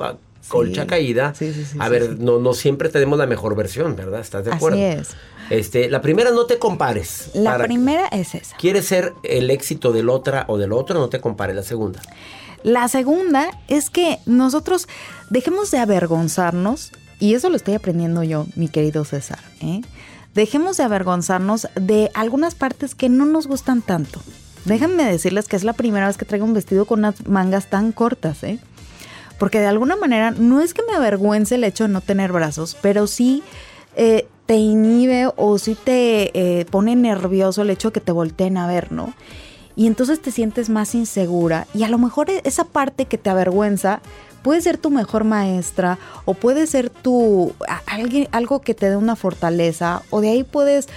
Colcha 0.48 0.86
caída. 0.86 1.34
Sí, 1.34 1.52
sí, 1.52 1.64
sí, 1.64 1.76
a 1.80 1.88
ver. 1.88 2.18
No, 2.18 2.38
no 2.38 2.54
siempre 2.54 2.88
tenemos 2.88 3.18
la 3.18 3.26
mejor 3.26 3.54
versión, 3.56 3.94
¿verdad? 3.96 4.20
¿Estás 4.20 4.44
de 4.44 4.50
Así 4.50 4.56
acuerdo? 4.56 4.78
es. 4.78 5.08
Este, 5.50 5.88
la 5.88 6.02
primera, 6.02 6.30
no 6.30 6.44
te 6.46 6.58
compares. 6.58 7.30
La 7.34 7.52
Para- 7.52 7.64
primera 7.64 8.06
es 8.08 8.34
esa. 8.34 8.56
¿Quieres 8.56 8.86
ser 8.86 9.14
el 9.22 9.50
éxito 9.50 9.92
del 9.92 10.08
otra 10.10 10.44
o 10.48 10.58
del 10.58 10.72
otro? 10.72 10.98
No 10.98 11.08
te 11.08 11.20
compares. 11.20 11.56
La 11.56 11.62
segunda. 11.62 12.00
La 12.64 12.88
segunda 12.88 13.48
es 13.68 13.88
que 13.88 14.18
nosotros 14.26 14.88
dejemos 15.30 15.70
de 15.70 15.78
avergonzarnos, 15.78 16.90
y 17.20 17.34
eso 17.34 17.48
lo 17.50 17.56
estoy 17.56 17.74
aprendiendo 17.74 18.22
yo, 18.24 18.46
mi 18.56 18.68
querido 18.68 19.04
César, 19.04 19.38
¿eh? 19.60 19.80
Dejemos 20.34 20.76
de 20.76 20.82
avergonzarnos 20.84 21.66
de 21.74 22.10
algunas 22.14 22.54
partes 22.54 22.94
que 22.94 23.08
no 23.08 23.24
nos 23.24 23.46
gustan 23.46 23.80
tanto. 23.82 24.20
Déjenme 24.66 25.04
decirles 25.04 25.46
que 25.48 25.56
es 25.56 25.64
la 25.64 25.72
primera 25.72 26.06
vez 26.08 26.16
que 26.18 26.24
traigo 26.26 26.44
un 26.44 26.52
vestido 26.52 26.84
con 26.84 26.98
unas 27.00 27.26
mangas 27.26 27.70
tan 27.70 27.92
cortas, 27.92 28.42
¿eh? 28.44 28.58
Porque 29.38 29.60
de 29.60 29.66
alguna 29.66 29.96
manera 29.96 30.30
no 30.32 30.60
es 30.60 30.74
que 30.74 30.82
me 30.88 30.94
avergüence 30.96 31.54
el 31.54 31.64
hecho 31.64 31.84
de 31.84 31.90
no 31.90 32.00
tener 32.00 32.32
brazos, 32.32 32.76
pero 32.80 33.06
sí 33.06 33.42
eh, 33.96 34.26
te 34.46 34.56
inhibe 34.56 35.30
o 35.36 35.58
sí 35.58 35.76
te 35.76 36.60
eh, 36.60 36.64
pone 36.66 36.96
nervioso 36.96 37.62
el 37.62 37.70
hecho 37.70 37.88
de 37.88 37.92
que 37.92 38.00
te 38.00 38.12
volteen 38.12 38.56
a 38.56 38.66
ver, 38.66 38.92
¿no? 38.92 39.14
Y 39.76 39.86
entonces 39.86 40.20
te 40.20 40.32
sientes 40.32 40.70
más 40.70 40.94
insegura 40.96 41.68
y 41.72 41.84
a 41.84 41.88
lo 41.88 41.98
mejor 41.98 42.30
e- 42.30 42.40
esa 42.44 42.64
parte 42.64 43.04
que 43.04 43.16
te 43.18 43.30
avergüenza 43.30 44.00
puede 44.42 44.60
ser 44.60 44.76
tu 44.78 44.90
mejor 44.90 45.22
maestra 45.24 45.98
o 46.24 46.34
puede 46.34 46.66
ser 46.66 46.90
tu 46.90 47.52
alguien, 47.86 48.28
algo 48.32 48.60
que 48.60 48.74
te 48.74 48.90
dé 48.90 48.96
una 48.96 49.14
fortaleza 49.14 50.02
o 50.10 50.20
de 50.20 50.30
ahí 50.30 50.42
puedes 50.42 50.88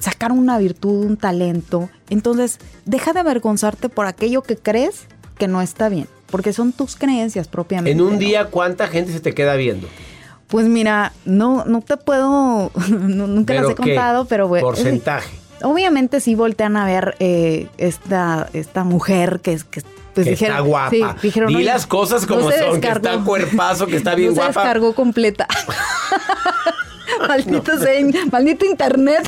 sacar 0.00 0.32
una 0.32 0.58
virtud, 0.58 1.04
un 1.06 1.16
talento. 1.16 1.88
Entonces, 2.10 2.58
deja 2.84 3.12
de 3.12 3.20
avergonzarte 3.20 3.88
por 3.88 4.06
aquello 4.06 4.42
que 4.42 4.56
crees 4.56 5.06
que 5.38 5.48
no 5.48 5.62
está 5.62 5.88
bien, 5.88 6.08
porque 6.34 6.52
son 6.52 6.72
tus 6.72 6.96
creencias 6.96 7.46
propiamente. 7.46 7.92
En 7.92 8.00
un 8.00 8.14
¿no? 8.14 8.18
día, 8.18 8.46
¿cuánta 8.46 8.88
gente 8.88 9.12
se 9.12 9.20
te 9.20 9.34
queda 9.34 9.54
viendo? 9.54 9.86
Pues 10.48 10.66
mira, 10.66 11.12
no, 11.24 11.64
no 11.64 11.80
te 11.80 11.96
puedo, 11.96 12.72
no- 12.90 13.28
nunca 13.28 13.54
las 13.54 13.62
¿Pero 13.62 13.70
he 13.70 13.74
qué? 13.76 13.82
contado, 13.94 14.24
pero 14.24 14.48
bueno. 14.48 14.66
Porcentaje. 14.66 15.30
Obviamente 15.62 16.18
sí 16.18 16.34
voltean 16.34 16.76
a 16.76 16.86
ver 16.86 17.14
eh, 17.20 17.68
esta, 17.78 18.48
esta 18.52 18.82
mujer 18.82 19.38
que 19.44 19.52
es 19.52 19.62
que 19.62 19.82
pues 20.12 20.24
que 20.24 20.30
dijeron, 20.32 20.56
está 20.56 20.66
guapa. 20.68 20.90
sí, 20.90 21.04
dijeron, 21.22 21.50
Di 21.50 21.54
"Oye, 21.54 21.64
las 21.66 21.86
cosas 21.86 22.26
como 22.26 22.50
son, 22.50 22.50
que 22.50 22.88
descargó". 22.88 23.08
está 23.10 23.24
cuerpazo, 23.24 23.86
que 23.86 23.94
está 23.96 24.14
bien 24.16 24.30
no 24.30 24.34
guapa. 24.34 24.52
Se 24.54 24.58
descargó 24.58 24.92
completa. 24.92 25.46
Maldito 27.28 27.72
maldito 28.32 28.66
internet. 28.66 29.22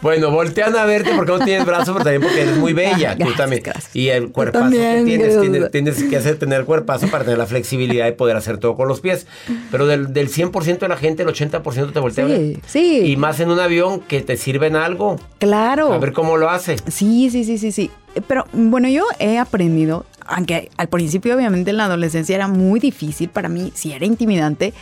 Bueno, 0.00 0.30
voltean 0.30 0.76
a 0.76 0.84
verte 0.84 1.10
porque 1.16 1.32
no 1.32 1.44
tienes 1.44 1.66
brazos, 1.66 1.88
pero 1.88 2.04
también 2.04 2.22
porque 2.22 2.42
eres 2.42 2.56
muy 2.56 2.72
bella. 2.74 3.16
tú 3.16 3.32
también. 3.36 3.62
gracias. 3.64 3.94
Y 3.96 4.08
el 4.08 4.30
cuerpazo 4.30 4.64
también, 4.64 5.04
que 5.06 5.18
tienes, 5.18 5.70
tienes, 5.70 6.02
que 6.04 6.16
hacer 6.16 6.38
tener 6.38 6.64
cuerpazo 6.64 7.08
para 7.08 7.24
tener 7.24 7.38
la 7.38 7.46
flexibilidad 7.46 8.04
de 8.04 8.12
poder 8.12 8.36
hacer 8.36 8.58
todo 8.58 8.76
con 8.76 8.86
los 8.88 9.00
pies. 9.00 9.26
Pero 9.70 9.86
del, 9.86 10.12
del 10.12 10.28
100% 10.30 10.78
de 10.78 10.88
la 10.88 10.96
gente, 10.96 11.22
el 11.24 11.28
80% 11.28 11.92
te 11.92 12.00
voltea 12.00 12.24
a 12.24 12.28
Sí, 12.28 12.32
ver. 12.34 12.60
sí. 12.66 13.00
Y 13.06 13.16
más 13.16 13.40
en 13.40 13.50
un 13.50 13.58
avión 13.58 14.00
que 14.00 14.20
te 14.20 14.36
sirven 14.36 14.76
algo. 14.76 15.16
Claro. 15.38 15.92
A 15.92 15.98
ver 15.98 16.12
cómo 16.12 16.36
lo 16.36 16.48
hace. 16.50 16.76
Sí, 16.88 17.28
sí, 17.30 17.44
sí, 17.44 17.58
sí, 17.58 17.72
sí. 17.72 17.90
Pero 18.26 18.44
bueno, 18.52 18.88
yo 18.88 19.04
he 19.18 19.38
aprendido, 19.38 20.04
aunque 20.26 20.70
al 20.76 20.88
principio 20.88 21.36
obviamente 21.36 21.70
en 21.70 21.76
la 21.76 21.84
adolescencia 21.84 22.34
era 22.34 22.48
muy 22.48 22.80
difícil 22.80 23.28
para 23.28 23.48
mí, 23.48 23.72
si 23.74 23.92
era 23.92 24.06
intimidante, 24.06 24.72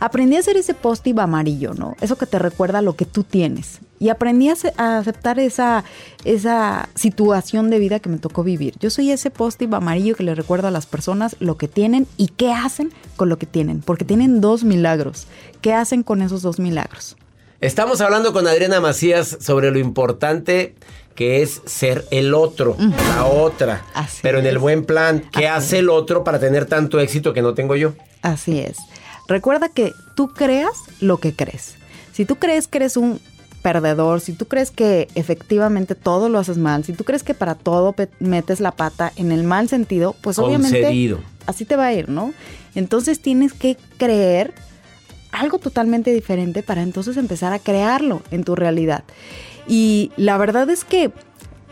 aprendí 0.00 0.36
a 0.36 0.38
hacer 0.40 0.56
ese 0.56 0.74
post-it 0.74 1.18
amarillo, 1.18 1.74
¿no? 1.74 1.96
Eso 2.00 2.16
que 2.16 2.26
te 2.26 2.38
recuerda 2.38 2.80
lo 2.82 2.94
que 2.96 3.04
tú 3.04 3.24
tienes. 3.24 3.80
Y 4.00 4.10
aprendí 4.10 4.48
a, 4.48 4.52
ace- 4.52 4.72
a 4.76 4.98
aceptar 4.98 5.38
esa, 5.40 5.84
esa 6.24 6.88
situación 6.94 7.70
de 7.70 7.78
vida 7.78 7.98
que 8.00 8.08
me 8.08 8.18
tocó 8.18 8.44
vivir. 8.44 8.74
Yo 8.80 8.90
soy 8.90 9.10
ese 9.10 9.30
post-it 9.30 9.72
amarillo 9.72 10.14
que 10.14 10.22
le 10.22 10.34
recuerda 10.34 10.68
a 10.68 10.70
las 10.70 10.86
personas 10.86 11.36
lo 11.40 11.56
que 11.56 11.68
tienen 11.68 12.06
y 12.16 12.28
qué 12.28 12.52
hacen 12.52 12.92
con 13.16 13.28
lo 13.28 13.38
que 13.38 13.46
tienen, 13.46 13.80
porque 13.80 14.04
tienen 14.04 14.40
dos 14.40 14.62
milagros. 14.64 15.26
¿Qué 15.60 15.72
hacen 15.74 16.02
con 16.02 16.22
esos 16.22 16.42
dos 16.42 16.58
milagros? 16.60 17.16
Estamos 17.60 18.00
hablando 18.00 18.32
con 18.32 18.46
Adriana 18.46 18.80
Macías 18.80 19.36
sobre 19.40 19.72
lo 19.72 19.80
importante 19.80 20.76
que 21.16 21.42
es 21.42 21.60
ser 21.66 22.04
el 22.12 22.32
otro, 22.32 22.76
la 22.78 23.24
otra. 23.24 23.84
Así 23.94 24.20
pero 24.22 24.38
en 24.38 24.46
el 24.46 24.58
buen 24.58 24.84
plan, 24.84 25.24
¿qué 25.32 25.48
Así 25.48 25.66
hace 25.66 25.78
el 25.80 25.88
otro 25.88 26.22
para 26.22 26.38
tener 26.38 26.66
tanto 26.66 27.00
éxito 27.00 27.32
que 27.32 27.42
no 27.42 27.54
tengo 27.54 27.74
yo? 27.74 27.94
Así 28.22 28.60
es. 28.60 28.76
Recuerda 29.26 29.68
que 29.68 29.92
tú 30.14 30.28
creas 30.28 30.74
lo 31.00 31.16
que 31.18 31.34
crees. 31.34 31.74
Si 32.12 32.24
tú 32.24 32.36
crees 32.36 32.68
que 32.68 32.78
eres 32.78 32.96
un 32.96 33.20
perdedor, 33.62 34.20
si 34.20 34.32
tú 34.32 34.46
crees 34.46 34.70
que 34.70 35.08
efectivamente 35.14 35.94
todo 35.94 36.28
lo 36.28 36.38
haces 36.38 36.58
mal, 36.58 36.84
si 36.84 36.92
tú 36.92 37.04
crees 37.04 37.22
que 37.22 37.34
para 37.34 37.54
todo 37.54 37.94
metes 38.20 38.60
la 38.60 38.72
pata 38.72 39.12
en 39.16 39.32
el 39.32 39.44
mal 39.44 39.68
sentido, 39.68 40.14
pues 40.20 40.38
obviamente 40.38 41.16
así 41.46 41.64
te 41.64 41.76
va 41.76 41.86
a 41.86 41.92
ir, 41.92 42.08
¿no? 42.08 42.32
Entonces 42.74 43.20
tienes 43.20 43.52
que 43.52 43.76
creer 43.96 44.54
algo 45.32 45.58
totalmente 45.58 46.12
diferente 46.12 46.62
para 46.62 46.82
entonces 46.82 47.16
empezar 47.16 47.52
a 47.52 47.58
crearlo 47.58 48.22
en 48.30 48.44
tu 48.44 48.54
realidad. 48.54 49.04
Y 49.66 50.12
la 50.16 50.38
verdad 50.38 50.70
es 50.70 50.84
que 50.84 51.10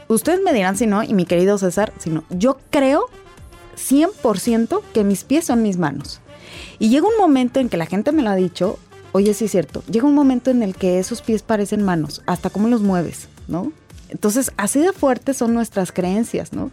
ustedes 0.09 0.40
me 0.43 0.52
dirán 0.52 0.76
si 0.76 0.87
no, 0.87 1.02
y 1.02 1.14
mi 1.14 1.25
querido 1.25 1.57
César, 1.59 1.93
si 1.99 2.11
no, 2.11 2.25
yo 2.31 2.59
creo 2.71 3.07
100% 3.76 4.83
que 4.93 5.05
mis 5.05 5.25
pies 5.25 5.47
son 5.47 5.62
mis 5.62 5.78
manos. 5.78 6.21
Y 6.78 6.90
llega 6.90 7.07
un 7.07 7.16
momento 7.19 7.61
en 7.61 7.69
que 7.69 7.76
la 7.76 7.87
gente 7.87 8.12
me 8.12 8.23
lo 8.23 8.31
ha 8.31 8.37
dicho, 8.37 8.78
oye, 9.17 9.33
sí 9.35 9.47
es 9.47 9.51
cierto, 9.51 9.83
llega 9.91 10.07
un 10.07 10.15
momento 10.15 10.51
en 10.51 10.63
el 10.63 10.75
que 10.75 10.99
esos 10.99 11.23
pies 11.23 11.43
parecen 11.43 11.83
manos, 11.83 12.23
hasta 12.27 12.51
cómo 12.51 12.69
los 12.69 12.83
mueves, 12.83 13.29
¿no? 13.49 13.73
Entonces, 14.09 14.53
así 14.57 14.79
de 14.79 14.93
fuertes 14.93 15.39
son 15.39 15.53
nuestras 15.53 15.91
creencias, 15.91 16.53
¿no? 16.53 16.71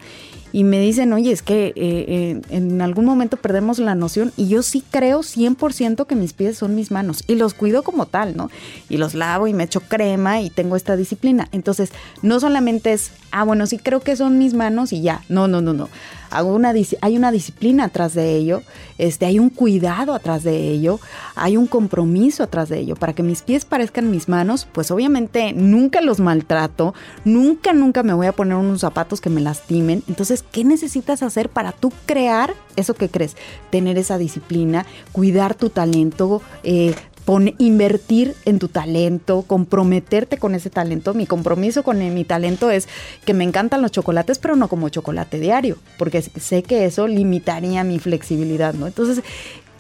Y 0.52 0.66
me 0.66 0.80
dicen, 0.80 1.12
oye, 1.14 1.32
es 1.32 1.42
que 1.42 1.68
eh, 1.68 1.74
eh, 1.76 2.42
en 2.50 2.82
algún 2.82 3.06
momento 3.06 3.38
perdemos 3.38 3.80
la 3.80 3.96
noción 3.96 4.32
y 4.38 4.50
yo 4.50 4.62
sí 4.62 4.84
creo 4.92 5.22
100% 5.22 6.06
que 6.06 6.16
mis 6.16 6.34
pies 6.34 6.58
son 6.58 6.76
mis 6.76 6.92
manos 6.92 7.24
y 7.26 7.36
los 7.36 7.56
cuido 7.56 7.82
como 7.82 8.06
tal, 8.06 8.38
¿no? 8.38 8.52
Y 8.88 8.98
los 8.98 9.16
lavo 9.16 9.48
y 9.48 9.54
me 9.54 9.64
echo 9.64 9.80
crema 9.80 10.42
y 10.42 10.52
tengo 10.52 10.76
esta 10.76 10.96
disciplina. 10.96 11.48
Entonces, 11.54 11.92
no 12.22 12.40
solamente 12.40 12.94
es, 12.94 13.12
ah, 13.32 13.44
bueno, 13.46 13.66
sí 13.66 13.80
creo 13.80 14.02
que 14.02 14.16
son 14.16 14.38
mis 14.38 14.54
manos 14.54 14.94
y 14.94 15.02
ya. 15.02 15.24
No, 15.28 15.48
no, 15.48 15.60
no, 15.62 15.74
no. 15.74 15.90
Hay 16.34 17.16
una 17.18 17.32
disciplina 17.32 17.86
atrás 17.86 18.14
de 18.14 18.36
ello, 18.36 18.62
este, 18.98 19.26
hay 19.26 19.40
un 19.40 19.50
cuidado 19.50 20.14
atrás 20.14 20.44
de 20.44 20.72
ello, 20.72 21.00
hay 21.36 21.58
un 21.58 21.68
compromiso 21.68 22.44
atrás 22.44 22.70
de 22.70 22.80
ello. 22.80 22.96
Para 22.96 23.14
que 23.14 23.24
mis 23.24 23.42
pies 23.42 23.66
parezcan 23.66 24.12
mis 24.12 24.30
manos, 24.30 24.68
pues 24.72 24.92
obviamente 24.92 25.54
nunca 25.54 26.02
los 26.02 26.20
maltrato, 26.20 26.94
nunca, 27.26 27.74
nunca 27.74 28.04
me 28.04 28.14
voy 28.14 28.28
a 28.28 28.34
poner 28.34 28.56
unos 28.56 28.82
zapatos 28.82 29.22
que 29.22 29.30
me 29.30 29.42
lastimen. 29.42 30.04
Entonces, 30.08 30.44
¿qué 30.52 30.64
necesitas 30.64 31.24
hacer 31.24 31.50
para 31.50 31.72
tú 31.72 31.92
crear 32.06 32.54
eso 32.76 32.94
que 32.94 33.10
crees? 33.10 33.36
Tener 33.70 33.98
esa 33.98 34.18
disciplina, 34.18 34.86
cuidar 35.12 35.56
tu 35.56 35.70
talento, 35.70 36.42
eh, 36.64 36.96
pon- 37.26 37.54
invertir 37.58 38.36
en 38.46 38.60
tu 38.60 38.68
talento, 38.68 39.44
comprometerte 39.44 40.38
con 40.38 40.56
ese 40.56 40.70
talento. 40.70 41.14
Mi 41.14 41.26
compromiso 41.26 41.84
con 41.84 42.00
mi 42.14 42.24
talento 42.24 42.70
es 42.72 42.88
que 43.26 43.34
me 43.34 43.44
encantan 43.44 43.82
los 43.82 43.92
chocolates, 43.92 44.40
pero 44.40 44.56
no 44.56 44.68
como 44.68 44.90
chocolate 44.90 45.40
diario, 45.40 45.78
porque 45.98 46.22
sé 46.22 46.64
que 46.64 46.86
eso 46.86 47.08
limitaría 47.08 47.84
mi 47.84 48.00
flexibilidad, 48.00 48.74
¿no? 48.74 48.88
Entonces, 48.88 49.24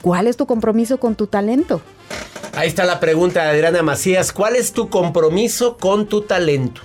¿cuál 0.02 0.28
es 0.28 0.38
tu 0.38 0.46
compromiso 0.46 1.00
con 1.00 1.16
tu 1.16 1.28
talento? 1.28 1.82
Ahí 2.56 2.68
está 2.68 2.86
la 2.86 3.00
pregunta 3.00 3.44
de 3.44 3.50
Adriana 3.50 3.82
Macías. 3.82 4.32
¿Cuál 4.32 4.56
es 4.56 4.74
tu 4.74 4.90
compromiso 4.90 5.78
con 5.78 6.08
tu 6.08 6.22
talento? 6.22 6.82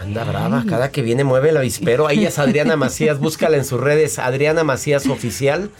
Anda 0.00 0.22
brava, 0.24 0.64
cada 0.68 0.92
que 0.92 1.02
viene 1.02 1.24
mueve 1.24 1.50
el 1.50 1.56
avispero. 1.56 2.08
Ella 2.08 2.28
es 2.28 2.38
Adriana 2.38 2.76
Macías, 2.76 3.18
búscala 3.18 3.56
en 3.56 3.64
sus 3.64 3.80
redes, 3.80 4.18
Adriana 4.20 4.62
Macías 4.64 5.06
Oficial. 5.08 5.70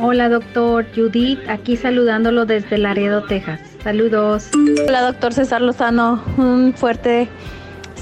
Hola 0.00 0.28
doctor 0.28 0.86
Judith, 0.94 1.40
aquí 1.48 1.76
saludándolo 1.76 2.46
desde 2.46 2.78
Laredo, 2.78 3.24
Texas. 3.24 3.58
Saludos. 3.82 4.48
Hola, 4.86 5.02
doctor 5.02 5.32
César 5.32 5.60
Lozano. 5.60 6.22
Un 6.36 6.72
fuerte 6.72 7.28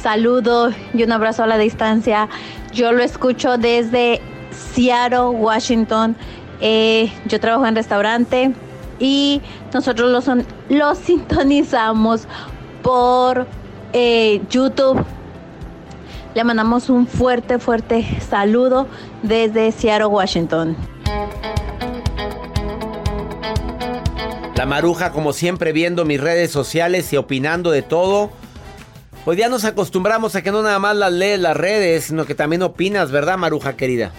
saludo 0.03 0.71
y 0.93 1.05
un 1.05 1.13
abrazo 1.13 1.45
a 1.45 1.47
la 1.47 1.57
distancia. 1.59 2.29
Yo 2.73 2.93
lo 2.93 3.03
escucho 3.03 3.57
desde 3.57 4.21
Seattle, 4.51 5.29
Washington. 5.29 6.17
Eh, 6.61 7.11
yo 7.27 7.41
trabajo 7.41 7.67
en 7.67 7.77
restaurante 7.77 8.53
y 8.99 9.41
nosotros 9.73 10.11
lo, 10.11 10.21
son, 10.21 10.45
lo 10.69 10.95
sintonizamos 10.97 12.27
por 12.83 13.47
eh, 13.93 14.43
YouTube. 14.51 15.05
Le 16.35 16.45
mandamos 16.45 16.89
un 16.89 17.07
fuerte, 17.07 17.59
fuerte 17.59 18.07
saludo 18.29 18.89
desde 19.23 19.71
Seattle, 19.71 20.07
Washington. 20.07 20.77
La 24.57 24.67
maruja, 24.67 25.13
como 25.13 25.33
siempre, 25.33 25.73
viendo 25.73 26.05
mis 26.05 26.21
redes 26.21 26.51
sociales 26.51 27.13
y 27.13 27.17
opinando 27.17 27.71
de 27.71 27.83
todo. 27.83 28.31
Pues 29.25 29.39
ya 29.39 29.49
nos 29.49 29.65
acostumbramos 29.65 30.35
a 30.35 30.43
que 30.43 30.51
no 30.51 30.63
nada 30.63 30.79
más 30.79 30.97
las 30.97 31.13
lees 31.13 31.39
las 31.39 31.57
redes, 31.57 32.05
sino 32.05 32.25
que 32.25 32.35
también 32.35 32.63
opinas, 32.63 33.13
¿verdad, 33.13 33.39
maruja 33.39 33.77
querida? 33.77 34.11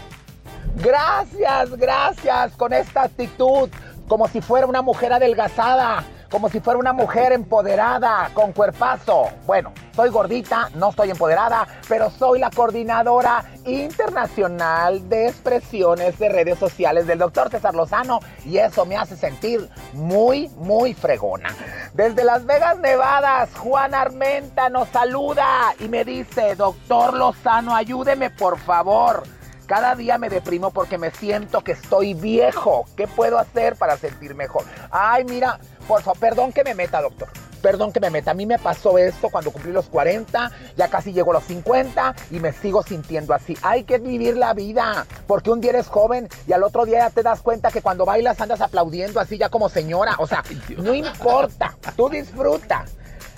Gracias, 0.77 1.71
gracias 1.77 2.53
con 2.53 2.71
esta 2.71 3.03
actitud, 3.03 3.69
como 4.07 4.27
si 4.29 4.39
fuera 4.39 4.65
una 4.65 4.81
mujer 4.81 5.11
adelgazada 5.11 6.03
como 6.33 6.49
si 6.49 6.59
fuera 6.61 6.79
una 6.79 6.93
mujer 6.93 7.31
empoderada, 7.31 8.31
con 8.33 8.53
cuerpazo. 8.53 9.29
Bueno, 9.45 9.71
soy 9.95 10.09
gordita, 10.09 10.71
no 10.73 10.89
estoy 10.89 11.11
empoderada, 11.11 11.67
pero 11.87 12.09
soy 12.09 12.39
la 12.39 12.49
coordinadora 12.49 13.45
internacional 13.65 15.07
de 15.09 15.27
expresiones 15.27 16.17
de 16.17 16.29
redes 16.29 16.57
sociales 16.57 17.05
del 17.05 17.19
doctor 17.19 17.51
César 17.51 17.75
Lozano 17.75 18.19
y 18.45 18.57
eso 18.57 18.83
me 18.87 18.97
hace 18.97 19.15
sentir 19.15 19.69
muy, 19.93 20.49
muy 20.57 20.95
fregona. 20.95 21.49
Desde 21.93 22.23
Las 22.23 22.47
Vegas, 22.47 22.79
Nevada, 22.79 23.47
Juan 23.59 23.93
Armenta 23.93 24.69
nos 24.69 24.89
saluda 24.89 25.75
y 25.79 25.87
me 25.87 26.03
dice, 26.03 26.55
doctor 26.55 27.13
Lozano, 27.13 27.75
ayúdeme 27.75 28.31
por 28.31 28.57
favor. 28.57 29.21
Cada 29.65 29.95
día 29.95 30.17
me 30.17 30.29
deprimo 30.29 30.71
porque 30.71 30.97
me 30.97 31.11
siento 31.11 31.63
que 31.63 31.71
estoy 31.71 32.13
viejo. 32.13 32.85
¿Qué 32.97 33.07
puedo 33.07 33.39
hacer 33.39 33.75
para 33.75 33.97
sentir 33.97 34.35
mejor? 34.35 34.65
Ay, 34.91 35.23
mira, 35.23 35.59
por 35.87 36.01
favor, 36.01 36.19
perdón 36.19 36.51
que 36.51 36.63
me 36.63 36.75
meta, 36.75 37.01
doctor. 37.01 37.29
Perdón 37.61 37.93
que 37.93 38.01
me 38.01 38.09
meta. 38.09 38.31
A 38.31 38.33
mí 38.33 38.45
me 38.45 38.59
pasó 38.59 38.97
esto 38.97 39.29
cuando 39.29 39.51
cumplí 39.51 39.71
los 39.71 39.87
40, 39.87 40.51
ya 40.75 40.89
casi 40.89 41.13
llego 41.13 41.31
a 41.31 41.35
los 41.35 41.45
50 41.45 42.13
y 42.31 42.41
me 42.41 42.51
sigo 42.51 42.83
sintiendo 42.83 43.33
así. 43.33 43.57
Hay 43.61 43.85
que 43.85 43.99
vivir 43.99 44.35
la 44.35 44.53
vida, 44.53 45.05
porque 45.27 45.49
un 45.49 45.61
día 45.61 45.71
eres 45.71 45.87
joven 45.87 46.27
y 46.45 46.51
al 46.51 46.63
otro 46.63 46.83
día 46.83 46.99
ya 46.99 47.09
te 47.09 47.23
das 47.23 47.41
cuenta 47.41 47.71
que 47.71 47.81
cuando 47.81 48.03
bailas 48.03 48.41
andas 48.41 48.59
aplaudiendo 48.59 49.21
así 49.21 49.37
ya 49.37 49.47
como 49.47 49.69
señora. 49.69 50.15
O 50.19 50.27
sea, 50.27 50.43
no 50.77 50.93
importa, 50.93 51.77
tú 51.95 52.09
disfruta. 52.09 52.83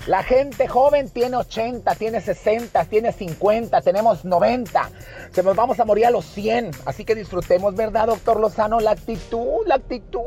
La 0.08 0.22
gente 0.22 0.68
joven 0.68 1.10
tiene 1.10 1.38
80, 1.38 1.96
tiene 1.96 2.22
60, 2.22 2.86
tiene 2.86 3.12
50, 3.12 3.82
tenemos 3.82 4.24
90. 4.24 4.90
Se 5.32 5.42
nos 5.42 5.56
vamos 5.56 5.80
a 5.80 5.86
morir 5.86 6.06
a 6.06 6.12
los 6.12 6.26
100. 6.26 6.72
Así 6.86 7.06
que 7.06 7.16
disfrutemos, 7.16 7.76
¿verdad, 7.76 8.08
doctor 8.08 8.40
Lozano? 8.40 8.80
La 8.80 8.92
actitud, 8.92 9.66
la 9.66 9.76
actitud. 9.76 10.22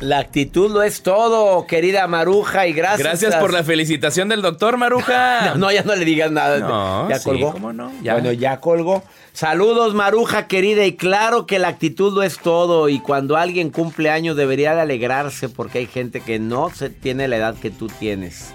La 0.00 0.18
actitud 0.18 0.72
lo 0.72 0.82
es 0.82 1.04
todo, 1.04 1.64
querida 1.68 2.08
Maruja, 2.08 2.66
y 2.66 2.72
gracias. 2.72 3.06
Gracias 3.06 3.36
por 3.36 3.52
la 3.52 3.62
felicitación 3.62 4.28
del 4.28 4.42
doctor 4.42 4.76
Maruja. 4.76 5.54
no, 5.56 5.70
ya 5.70 5.84
no 5.84 5.94
le 5.94 6.04
digas 6.04 6.32
nada. 6.32 6.58
No, 6.58 7.08
¿Ya 7.08 7.20
sí, 7.20 7.24
colgó? 7.24 7.52
¿cómo 7.52 7.72
no? 7.72 7.92
Ya. 8.02 8.14
Bueno, 8.14 8.32
ya 8.32 8.58
colgó. 8.58 9.04
Saludos, 9.32 9.94
Maruja 9.94 10.48
querida, 10.48 10.84
y 10.84 10.96
claro 10.96 11.46
que 11.46 11.60
la 11.60 11.68
actitud 11.68 12.12
lo 12.12 12.24
es 12.24 12.38
todo. 12.38 12.88
Y 12.88 12.98
cuando 12.98 13.36
alguien 13.36 13.70
cumple 13.70 14.10
años 14.10 14.36
debería 14.36 14.74
de 14.74 14.80
alegrarse 14.80 15.48
porque 15.48 15.78
hay 15.78 15.86
gente 15.86 16.20
que 16.20 16.40
no 16.40 16.70
se 16.70 16.90
tiene 16.90 17.28
la 17.28 17.36
edad 17.36 17.54
que 17.54 17.70
tú 17.70 17.86
tienes. 17.86 18.52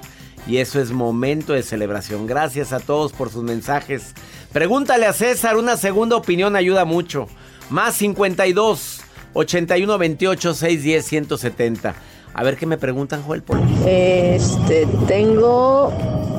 Y 0.48 0.58
eso 0.58 0.80
es 0.82 0.92
momento 0.92 1.54
de 1.54 1.64
celebración. 1.64 2.26
Gracias 2.26 2.74
a 2.74 2.80
todos 2.80 3.12
por 3.12 3.30
sus 3.30 3.44
mensajes. 3.44 4.14
Pregúntale 4.52 5.06
a 5.06 5.14
César, 5.14 5.58
una 5.58 5.78
segunda 5.78 6.16
opinión 6.16 6.56
ayuda 6.56 6.86
mucho. 6.86 7.28
Más 7.70 7.96
52 7.96 9.02
81 9.34 9.98
28 9.98 10.54
610 10.54 11.06
170. 11.06 11.96
A 12.34 12.44
ver 12.44 12.58
qué 12.58 12.66
me 12.66 12.78
preguntan, 12.78 13.22
Joel. 13.24 13.44
Por... 13.44 13.60
Este, 13.86 14.88
tengo 15.08 15.90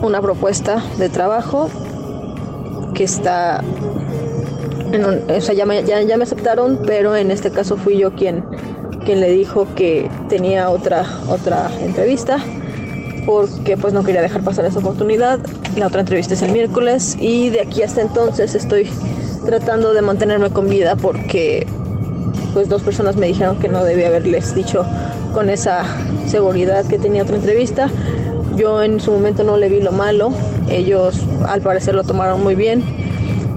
una 0.02 0.20
propuesta 0.20 0.82
de 0.98 1.08
trabajo 1.08 1.70
que 2.94 3.04
está. 3.04 3.62
o 4.92 5.40
sea, 5.40 5.54
ya 5.54 5.66
me, 5.66 5.84
ya, 5.84 6.02
ya 6.02 6.16
me 6.16 6.24
aceptaron, 6.24 6.80
pero 6.86 7.14
en 7.14 7.30
este 7.30 7.50
caso 7.50 7.76
fui 7.76 7.98
yo 7.98 8.14
quien, 8.14 8.44
quien 9.04 9.20
le 9.20 9.30
dijo 9.30 9.68
que 9.74 10.10
tenía 10.28 10.70
otra, 10.70 11.04
otra 11.28 11.70
entrevista 11.80 12.38
porque 13.26 13.76
pues 13.76 13.92
no 13.92 14.02
quería 14.04 14.22
dejar 14.22 14.42
pasar 14.42 14.64
esa 14.64 14.78
oportunidad. 14.78 15.38
La 15.76 15.86
otra 15.86 16.00
entrevista 16.00 16.34
es 16.34 16.42
el 16.42 16.52
miércoles 16.52 17.16
y 17.20 17.50
de 17.50 17.60
aquí 17.60 17.82
hasta 17.82 18.00
entonces 18.00 18.54
estoy 18.54 18.88
tratando 19.44 19.92
de 19.92 20.02
mantenerme 20.02 20.50
con 20.50 20.68
vida 20.68 20.96
porque 20.96 21.66
pues 22.52 22.68
dos 22.68 22.82
personas 22.82 23.16
me 23.16 23.26
dijeron 23.26 23.58
que 23.58 23.68
no 23.68 23.84
debía 23.84 24.08
haberles 24.08 24.54
dicho 24.54 24.84
con 25.32 25.50
esa 25.50 25.84
seguridad 26.26 26.84
que 26.86 26.98
tenía 26.98 27.22
otra 27.22 27.36
entrevista. 27.36 27.90
Yo 28.56 28.82
en 28.82 29.00
su 29.00 29.12
momento 29.12 29.44
no 29.44 29.56
le 29.56 29.68
vi 29.68 29.80
lo 29.80 29.92
malo, 29.92 30.32
ellos 30.68 31.20
al 31.46 31.60
parecer 31.60 31.94
lo 31.94 32.02
tomaron 32.02 32.42
muy 32.42 32.54
bien, 32.54 32.82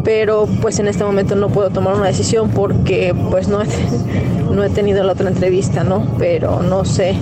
pero 0.04 0.48
pues 0.62 0.80
en 0.80 0.88
este 0.88 1.04
momento 1.04 1.36
no 1.36 1.50
puedo 1.50 1.72
tomar 1.72 1.96
una 1.96 2.08
decisión 2.08 2.52
porque 2.52 3.14
pues 3.32 3.48
no 3.48 3.62
he, 3.62 3.68
no 4.52 4.64
he 4.64 4.70
tenido 4.70 5.04
la 5.04 5.14
otra 5.14 5.30
entrevista, 5.30 5.84
¿no? 5.84 6.08
Pero 6.18 6.62
no 6.62 6.86
sé 6.86 7.16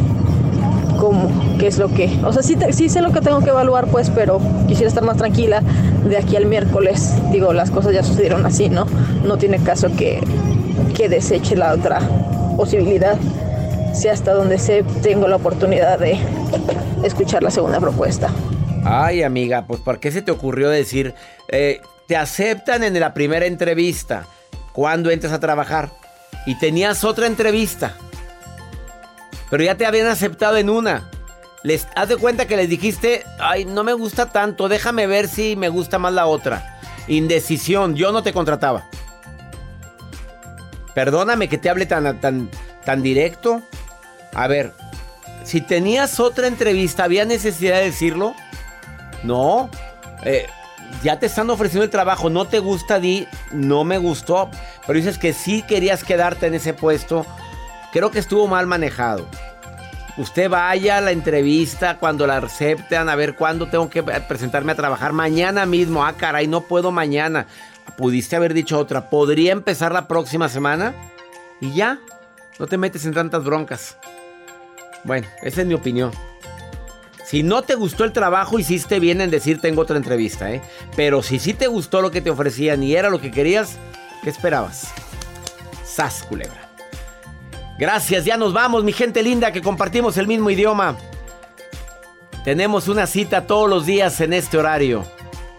cómo, 1.02 1.58
qué 1.58 1.66
es 1.66 1.80
lo 1.80 1.90
que... 1.90 2.16
O 2.24 2.32
sea, 2.32 2.44
sí, 2.44 2.56
sí 2.70 2.88
sé 2.88 3.02
lo 3.02 3.12
que 3.12 3.22
tengo 3.22 3.42
que 3.42 3.50
evaluar, 3.50 3.88
pues, 3.88 4.12
pero 4.12 4.40
quisiera 4.68 4.88
estar 4.88 5.04
más 5.04 5.18
tranquila 5.18 5.64
de 6.08 6.16
aquí 6.16 6.36
al 6.36 6.46
miércoles. 6.46 7.16
Digo, 7.32 7.54
las 7.54 7.72
cosas 7.72 7.94
ya 7.94 8.04
sucedieron 8.04 8.46
así, 8.46 8.70
¿no? 8.70 8.86
No 9.26 9.40
tiene 9.40 9.58
caso 9.58 9.88
que, 9.98 10.22
que 10.96 11.10
deseche 11.10 11.56
la 11.56 11.74
otra 11.74 12.02
posibilidad. 12.56 13.18
Si 13.96 14.10
hasta 14.10 14.36
donde 14.36 14.60
sé 14.60 14.86
tengo 15.02 15.28
la 15.28 15.38
oportunidad 15.38 15.98
de 15.98 16.20
escuchar 17.04 17.42
la 17.42 17.50
segunda 17.50 17.80
propuesta. 17.80 18.30
Ay, 18.86 19.24
amiga, 19.24 19.66
pues 19.66 19.82
¿por 19.82 20.00
qué 20.00 20.12
se 20.12 20.22
te 20.22 20.30
ocurrió 20.30 20.70
decir, 20.70 21.16
eh, 21.48 21.82
te 22.08 22.16
aceptan 22.16 22.84
en 22.84 23.00
la 23.00 23.16
primera 23.16 23.48
entrevista 23.48 24.28
cuando 24.72 25.10
entras 25.10 25.34
a 25.34 25.40
trabajar 25.40 25.90
y 26.46 26.60
tenías 26.60 27.04
otra 27.04 27.26
entrevista, 27.26 27.96
pero 29.52 29.64
ya 29.64 29.76
te 29.76 29.86
habían 29.86 30.08
aceptado 30.08 30.58
en 30.58 30.70
una? 30.70 31.10
Les, 31.62 31.88
haz 31.94 32.08
de 32.08 32.16
cuenta 32.16 32.48
que 32.48 32.56
les 32.58 32.70
dijiste, 32.70 33.26
ay, 33.38 33.66
no 33.66 33.84
me 33.84 33.94
gusta 33.94 34.32
tanto, 34.32 34.70
déjame 34.70 35.06
ver 35.06 35.28
si 35.28 35.56
me 35.56 35.70
gusta 35.70 36.00
más 36.00 36.14
la 36.14 36.26
otra. 36.26 36.80
Indecisión, 37.08 37.96
yo 37.96 38.14
no 38.14 38.24
te 38.24 38.32
contrataba. 38.32 38.88
Perdóname 40.96 41.50
que 41.50 41.58
te 41.58 41.70
hable 41.70 41.86
tan, 41.86 42.20
tan, 42.22 42.50
tan 42.86 43.04
directo. 43.04 43.62
A 44.34 44.48
ver, 44.48 44.74
si 45.44 45.60
tenías 45.60 46.20
otra 46.22 46.48
entrevista, 46.48 47.04
¿había 47.04 47.26
necesidad 47.26 47.78
de 47.78 47.86
decirlo? 47.86 48.34
No. 49.24 49.70
Eh, 50.24 50.48
ya 51.04 51.20
te 51.20 51.26
están 51.26 51.50
ofreciendo 51.50 51.84
el 51.84 51.90
trabajo, 51.90 52.30
no 52.30 52.46
te 52.46 52.60
gusta, 52.60 53.00
di, 53.00 53.28
no 53.52 53.84
me 53.84 53.98
gustó. 53.98 54.50
Pero 54.88 54.98
dices 54.98 55.18
que 55.18 55.34
sí 55.34 55.62
querías 55.64 56.06
quedarte 56.06 56.48
en 56.48 56.54
ese 56.54 56.74
puesto. 56.74 57.26
Creo 57.92 58.12
que 58.12 58.20
estuvo 58.20 58.48
mal 58.48 58.68
manejado. 58.68 59.28
Usted 60.18 60.50
vaya 60.50 60.98
a 60.98 61.02
la 61.02 61.12
entrevista 61.12 61.98
cuando 61.98 62.28
la 62.28 62.38
acepten, 62.38 63.10
a 63.10 63.16
ver 63.16 63.36
cuándo 63.36 63.68
tengo 63.68 63.90
que 63.90 64.04
presentarme 64.04 64.74
a 64.74 64.76
trabajar. 64.76 65.14
Mañana 65.14 65.66
mismo. 65.66 66.06
Ah, 66.06 66.14
caray, 66.14 66.48
no 66.48 66.62
puedo 66.62 66.92
mañana. 66.92 67.48
Pudiste 67.98 68.36
haber 68.36 68.54
dicho 68.54 68.78
otra. 68.78 69.10
¿Podría 69.10 69.52
empezar 69.52 69.94
la 69.94 70.08
próxima 70.08 70.50
semana? 70.50 70.94
Y 71.60 71.74
ya. 71.74 72.00
No 72.60 72.68
te 72.68 72.78
metes 72.78 73.06
en 73.06 73.14
tantas 73.14 73.44
broncas. 73.44 73.98
Bueno, 75.04 75.28
esa 75.42 75.62
es 75.62 75.68
mi 75.68 75.74
opinión. 75.74 76.12
Si 77.26 77.44
no 77.44 77.62
te 77.62 77.76
gustó 77.76 78.04
el 78.04 78.12
trabajo, 78.12 78.60
hiciste 78.60 79.00
bien 79.00 79.22
en 79.22 79.32
decir 79.32 79.62
tengo 79.62 79.82
otra 79.82 79.98
entrevista, 79.98 80.52
¿eh? 80.52 80.62
Pero 80.96 81.24
si 81.24 81.40
sí 81.40 81.54
te 81.54 81.68
gustó 81.68 82.02
lo 82.02 82.12
que 82.12 82.22
te 82.22 82.30
ofrecían 82.30 82.84
y 82.84 82.96
era 82.96 83.10
lo 83.10 83.22
que 83.22 83.32
querías, 83.32 83.78
¿qué 84.24 84.30
esperabas? 84.30 84.94
Sas, 85.86 86.24
culebra. 86.28 86.71
Gracias, 87.82 88.26
ya 88.26 88.38
nos 88.38 88.54
vamos, 88.54 88.84
mi 88.84 88.94
gente 88.94 89.24
linda, 89.24 89.52
que 89.52 89.64
compartimos 89.64 90.16
el 90.18 90.28
mismo 90.28 90.52
idioma. 90.52 90.98
Tenemos 92.44 92.88
una 92.88 93.08
cita 93.08 93.48
todos 93.48 93.68
los 93.68 93.88
días 93.88 94.22
en 94.22 94.34
este 94.34 94.60
horario. 94.60 95.04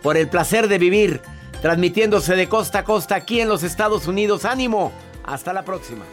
Por 0.03 0.17
el 0.17 0.29
placer 0.29 0.69
de 0.69 0.79
vivir, 0.79 1.21
transmitiéndose 1.63 2.37
de 2.37 2.49
costa 2.49 2.79
a 2.79 2.85
costa 2.85 3.17
aquí 3.17 3.41
en 3.41 3.49
los 3.49 3.65
Estados 3.65 4.07
Unidos. 4.07 4.45
¡Ánimo! 4.45 4.93
Hasta 5.25 5.53
la 5.53 5.65
próxima. 5.65 6.05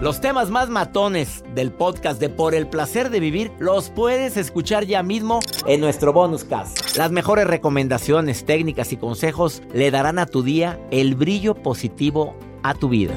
Los 0.00 0.20
temas 0.20 0.50
más 0.50 0.68
matones 0.68 1.44
del 1.54 1.70
podcast 1.70 2.20
de 2.20 2.28
Por 2.28 2.56
el 2.56 2.66
placer 2.66 3.10
de 3.10 3.20
vivir 3.20 3.52
los 3.60 3.90
puedes 3.90 4.36
escuchar 4.36 4.84
ya 4.84 5.04
mismo 5.04 5.38
en 5.68 5.80
nuestro 5.80 6.12
bonus 6.12 6.42
cast. 6.42 6.96
Las 6.96 7.12
mejores 7.12 7.46
recomendaciones, 7.46 8.44
técnicas 8.44 8.92
y 8.92 8.96
consejos 8.96 9.62
le 9.72 9.92
darán 9.92 10.18
a 10.18 10.26
tu 10.26 10.42
día 10.42 10.80
el 10.90 11.14
brillo 11.14 11.54
positivo 11.54 12.36
a 12.64 12.74
tu 12.74 12.88
vida. 12.88 13.14